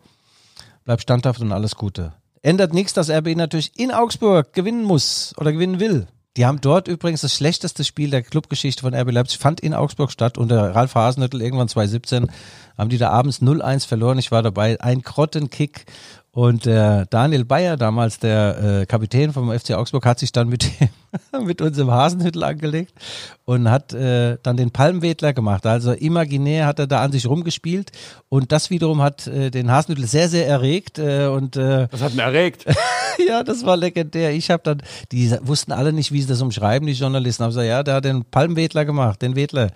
[0.83, 2.11] bleib standhaft und alles Gute.
[2.41, 6.07] Ändert nichts, dass RB natürlich in Augsburg gewinnen muss oder gewinnen will.
[6.37, 10.11] Die haben dort übrigens das schlechteste Spiel der Clubgeschichte von RB Leipzig, fand in Augsburg
[10.11, 10.37] statt.
[10.37, 12.29] Unter Ralf Hasenhüttl irgendwann 2017
[12.77, 14.17] haben die da abends 0-1 verloren.
[14.17, 14.79] Ich war dabei.
[14.81, 15.85] Ein Grottenkick.
[16.33, 20.63] Und der Daniel Bayer, damals der äh, Kapitän vom FC Augsburg, hat sich dann mit,
[20.63, 22.93] dem, mit unserem Hasenhüttel angelegt
[23.43, 25.65] und hat äh, dann den Palmwedler gemacht.
[25.65, 27.91] Also imaginär hat er da an sich rumgespielt
[28.29, 32.13] und das wiederum hat äh, den Hasenhüttel sehr, sehr erregt äh, und äh, Das hat
[32.13, 32.63] ihn erregt.
[33.27, 34.31] ja, das war legendär.
[34.31, 37.43] Ich habe dann, die wussten alle nicht, wie sie das umschreiben, die Journalisten.
[37.43, 39.71] Haben gesagt, ja, der hat den Palmwedler gemacht, den Wedler.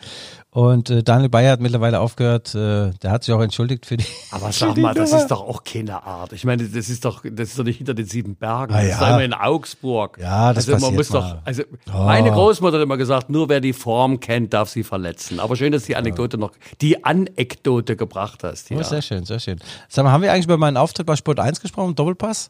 [0.56, 2.56] Und äh, Daniel Bayer hat mittlerweile aufgehört.
[2.56, 4.06] Äh, der hat sich auch entschuldigt für die.
[4.32, 6.32] Aber sag mal, das ist doch auch keine Art.
[6.32, 8.74] Ich meine, das ist doch, das ist doch nicht hinter den sieben Bergen.
[8.74, 9.00] Ah, das ist ja.
[9.02, 10.18] doch immer in Augsburg.
[10.18, 11.20] Ja, das also man muss mal.
[11.20, 15.42] doch, also meine Großmutter hat immer gesagt, nur wer die Form kennt, darf sie verletzen.
[15.42, 18.72] Aber schön, dass die Anekdote noch, die Anekdote gebracht hast.
[18.72, 18.84] Oh, Ja.
[18.86, 19.60] sehr schön, sehr schön.
[19.90, 22.50] Sag mal, haben wir eigentlich über meinen Auftritt bei Sport 1 gesprochen, Doppelpass?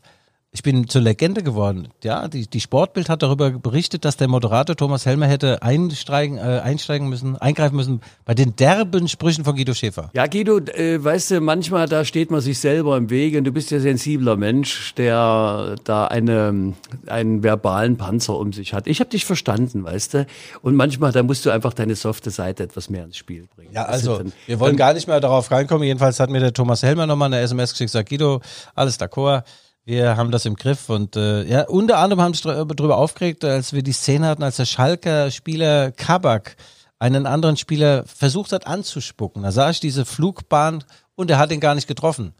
[0.55, 1.89] Ich bin zur Legende geworden.
[2.01, 6.61] Ja, die, die Sportbild hat darüber berichtet, dass der Moderator Thomas Helmer hätte einsteigen, äh,
[6.63, 10.11] einsteigen müssen, eingreifen müssen bei den derben Sprüchen von Guido Schäfer.
[10.13, 13.51] Ja, Guido, äh, weißt du, manchmal da steht man sich selber im Weg und du
[13.51, 16.73] bist ja sensibler Mensch, der da eine,
[17.07, 18.87] einen verbalen Panzer um sich hat.
[18.87, 20.25] Ich habe dich verstanden, weißt du,
[20.61, 23.73] und manchmal da musst du einfach deine softe Seite etwas mehr ins Spiel bringen.
[23.73, 25.83] Ja, du, also, dann- wir wollen gar nicht mehr darauf reinkommen.
[25.85, 28.39] Jedenfalls hat mir der Thomas Helmer nochmal eine SMS geschickt, sagt Guido,
[28.73, 29.43] alles d'accord.
[29.87, 33.71] Wir haben das im Griff und äh, ja, unter anderem haben dr- darüber aufgeregt, als
[33.71, 36.55] wir die Szene hatten, als der Schalker Spieler Kabak
[36.97, 39.43] einen anderen Spieler versucht hat anzuspucken.
[39.43, 40.83] Da sah ich diese Flugbahn
[41.13, 42.33] und er hat ihn gar nicht getroffen.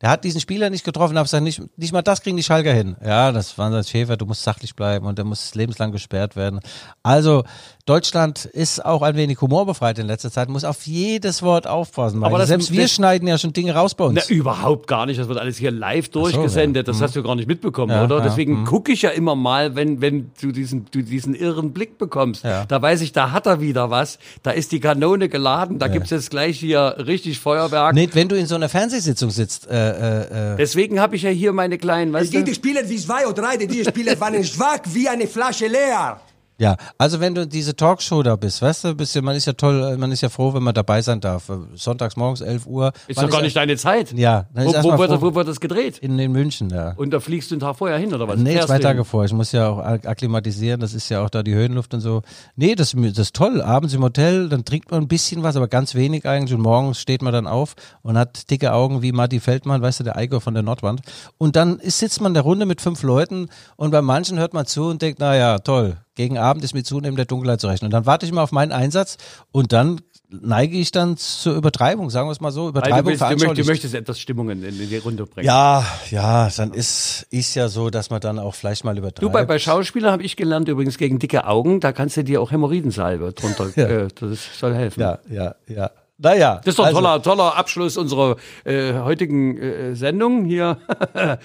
[0.00, 2.72] Der hat diesen Spieler nicht getroffen, habe gesagt, nicht, nicht mal das kriegen die Schalker
[2.72, 2.96] hin.
[3.04, 6.58] Ja, das war das Schäfer, du musst sachlich bleiben und der muss lebenslang gesperrt werden.
[7.04, 7.44] Also,
[7.86, 12.16] Deutschland ist auch ein wenig humorbefreit in letzter Zeit, muss auf jedes Wort aufpassen.
[12.18, 14.14] Aber Aber das- Selbst wir das- schneiden ja schon Dinge raus bei uns.
[14.26, 15.20] Na, überhaupt gar nicht.
[15.20, 16.88] Das wird alles hier live durchgesendet.
[16.88, 18.18] Das hast du gar nicht mitbekommen, Ja, oder?
[18.18, 21.98] ja, Deswegen gucke ich ja immer mal, wenn, wenn du diesen, du diesen irren Blick
[21.98, 22.42] bekommst.
[22.42, 22.64] Ja.
[22.64, 24.18] Da weiß ich, da hat er wieder was.
[24.42, 25.78] Da ist die Kanone geladen.
[25.78, 27.94] Da gibt's jetzt gleich hier richtig Feuerwerk.
[27.94, 31.30] Nee, wenn du in so einer Fernsehsitzung sitzt, äh, äh, äh, Deswegen habe ich ja
[31.30, 32.42] hier meine kleinen, weißt du?
[32.44, 36.18] Die Spieler wie zwei oder drei, die Spieler waren schwach wie eine Flasche leer.
[36.56, 39.54] Ja, also wenn du diese Talkshow da bist, weißt du, bist ja, man ist ja
[39.54, 41.50] toll, man ist ja froh, wenn man dabei sein darf.
[41.74, 42.92] Sonntags morgens 11 Uhr.
[43.08, 44.12] Ist doch gar nicht deine Zeit.
[44.12, 45.30] Ja, Wo, wo, wird, das- froh.
[45.30, 45.98] wo wird das gedreht?
[45.98, 46.92] In, in München, ja.
[46.96, 48.38] Und da fliegst du einen Tag vorher hin, oder was?
[48.38, 49.04] Nee, Fährst zwei Tage hin?
[49.04, 49.24] vor.
[49.24, 50.80] Ich muss ja auch ak- akklimatisieren.
[50.80, 52.22] Das ist ja auch da die Höhenluft und so.
[52.54, 53.60] Nee, das, das ist toll.
[53.60, 56.54] Abends im Hotel, dann trinkt man ein bisschen was, aber ganz wenig eigentlich.
[56.54, 60.04] Und morgens steht man dann auf und hat dicke Augen wie Marty Feldmann, weißt du,
[60.04, 61.00] der Eiger von der Nordwand.
[61.36, 64.66] Und dann sitzt man in der Runde mit fünf Leuten und bei manchen hört man
[64.66, 65.96] zu und denkt, na ja, toll.
[66.14, 67.88] Gegen Abend ist mit zunehmender Dunkelheit zu rechnen.
[67.88, 69.16] Und dann warte ich mal auf meinen Einsatz
[69.50, 70.00] und dann
[70.30, 72.68] neige ich dann zur Übertreibung, sagen wir es mal so.
[72.68, 75.46] Übertreibung willst, du, möchtest, du möchtest etwas Stimmung in, in die Runde bringen.
[75.46, 79.22] Ja, ja, dann ist, ist ja so, dass man dann auch vielleicht mal übertreibt.
[79.22, 82.40] Du, bei, bei Schauspielern habe ich gelernt, übrigens gegen dicke Augen, da kannst du dir
[82.40, 83.86] auch Hämorrhoidensalbe drunter, Ja.
[83.88, 85.00] äh, das soll helfen.
[85.00, 85.90] Ja, ja, ja.
[86.16, 86.60] Naja.
[86.64, 90.78] Das ist doch ein also, toller, toller Abschluss unserer äh, heutigen äh, Sendung hier.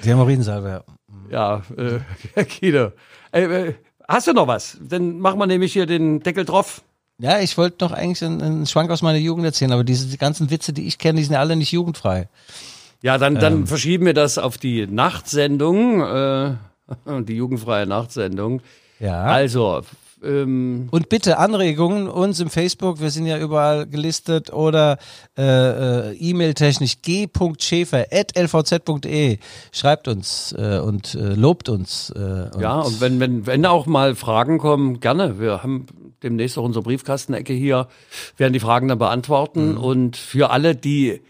[0.03, 0.84] Die Hämorrhoidensalbe, ja.
[1.32, 1.61] ja,
[2.36, 2.91] äh, Guido.
[3.32, 3.74] Äh, äh,
[4.10, 4.78] hast du noch was?
[4.82, 6.82] Dann machen wir nämlich hier den Deckel drauf.
[7.20, 10.18] Ja, ich wollte noch eigentlich einen, einen Schwank aus meiner Jugend erzählen, aber diese die
[10.18, 12.28] ganzen Witze, die ich kenne, die sind ja alle nicht jugendfrei.
[13.01, 13.68] Ja, dann, dann Ähm.
[13.68, 16.53] verschieben wir das auf die Nachtsendung, äh,
[17.24, 18.62] die jugendfreie Nachtsendung.
[18.99, 19.24] Ja.
[19.24, 19.82] Also,
[20.24, 24.97] ähm, Und bitte Anregungen uns im Facebook, wir sind ja überall gelistet oder
[25.38, 29.38] äh, äh, E-Mail-technisch g.schäfer.lvz.de.
[29.72, 32.11] Schreibt uns äh, und äh, lobt uns.
[32.15, 35.39] Äh, und Ja, und wenn, wenn, wenn auch mal Fragen kommen, gerne.
[35.39, 35.86] Wir haben
[36.24, 37.88] demnächst auch unsere Briefkastenecke hier,
[38.38, 39.78] werden die Fragen dann beantworten.
[39.78, 41.22] Und für alle, die,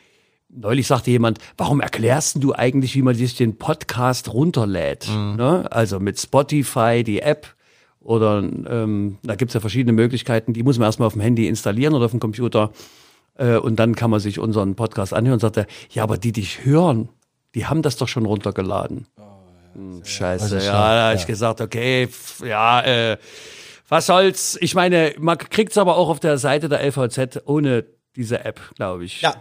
[0.50, 5.08] neulich sagte jemand, warum erklärst du eigentlich, wie man sich den Podcast runterlädt?
[5.38, 5.68] Ne?
[5.72, 7.56] Also mit Spotify, die App.
[8.02, 11.94] Oder ähm, da gibt's ja verschiedene Möglichkeiten, die muss man erstmal auf dem Handy installieren
[11.94, 12.72] oder auf dem Computer.
[13.36, 16.32] Äh, und dann kann man sich unseren Podcast anhören und sagt er, ja, aber die
[16.32, 17.10] dich hören,
[17.56, 19.06] die haben das doch schon runtergeladen.
[19.74, 21.28] Hm, Scheiße, Also ja, schade, da habe ich ja.
[21.28, 23.18] gesagt, okay, pf, ja, äh,
[23.90, 24.58] Was soll's?
[24.62, 27.86] Ich meine, man kriegt's aber auch auf der Seite der LVZ ohne
[28.16, 29.22] diese App, glaube ich.
[29.22, 29.36] Ja.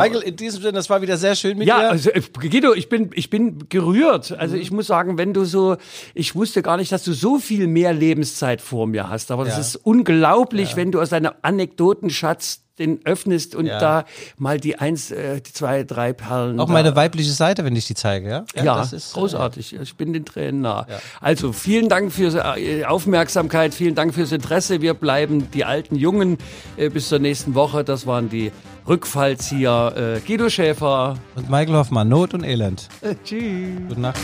[0.00, 1.90] Michael, in diesem Sinne, das war wieder sehr schön mit Ja, dir.
[1.90, 4.32] also, äh, Guido, ich bin, ich bin gerührt.
[4.38, 5.76] Also ich muss sagen, wenn du so,
[6.14, 9.30] ich wusste gar nicht, dass du so viel mehr Lebenszeit vor mir hast.
[9.30, 9.60] Aber das Ja.
[9.60, 13.78] ist unglaublich, wenn du aus deinem Anekdotenschatz den öffnest und Ja.
[13.78, 14.04] da
[14.38, 16.58] mal die eins, äh, die zwei, drei Perlen.
[16.60, 18.44] Auch da- meine weibliche Seite, wenn ich die zeige, ja?
[18.56, 19.76] ja, das ist, äh, großartig.
[19.80, 20.86] Ich bin den Tränen nah.
[21.20, 24.80] Also vielen Dank für die Aufmerksamkeit, vielen Dank fürs Interesse.
[24.82, 26.38] Wir bleiben die alten Jungen
[26.76, 27.84] äh, bis zur nächsten Woche.
[27.84, 28.50] Das waren die
[28.88, 31.14] Rückfallzieher äh, Guido Schäfer.
[31.36, 32.88] Und Michael Hoffmann, Not und Elend.
[33.24, 33.42] Tschüss.
[33.88, 34.18] Gute Nacht.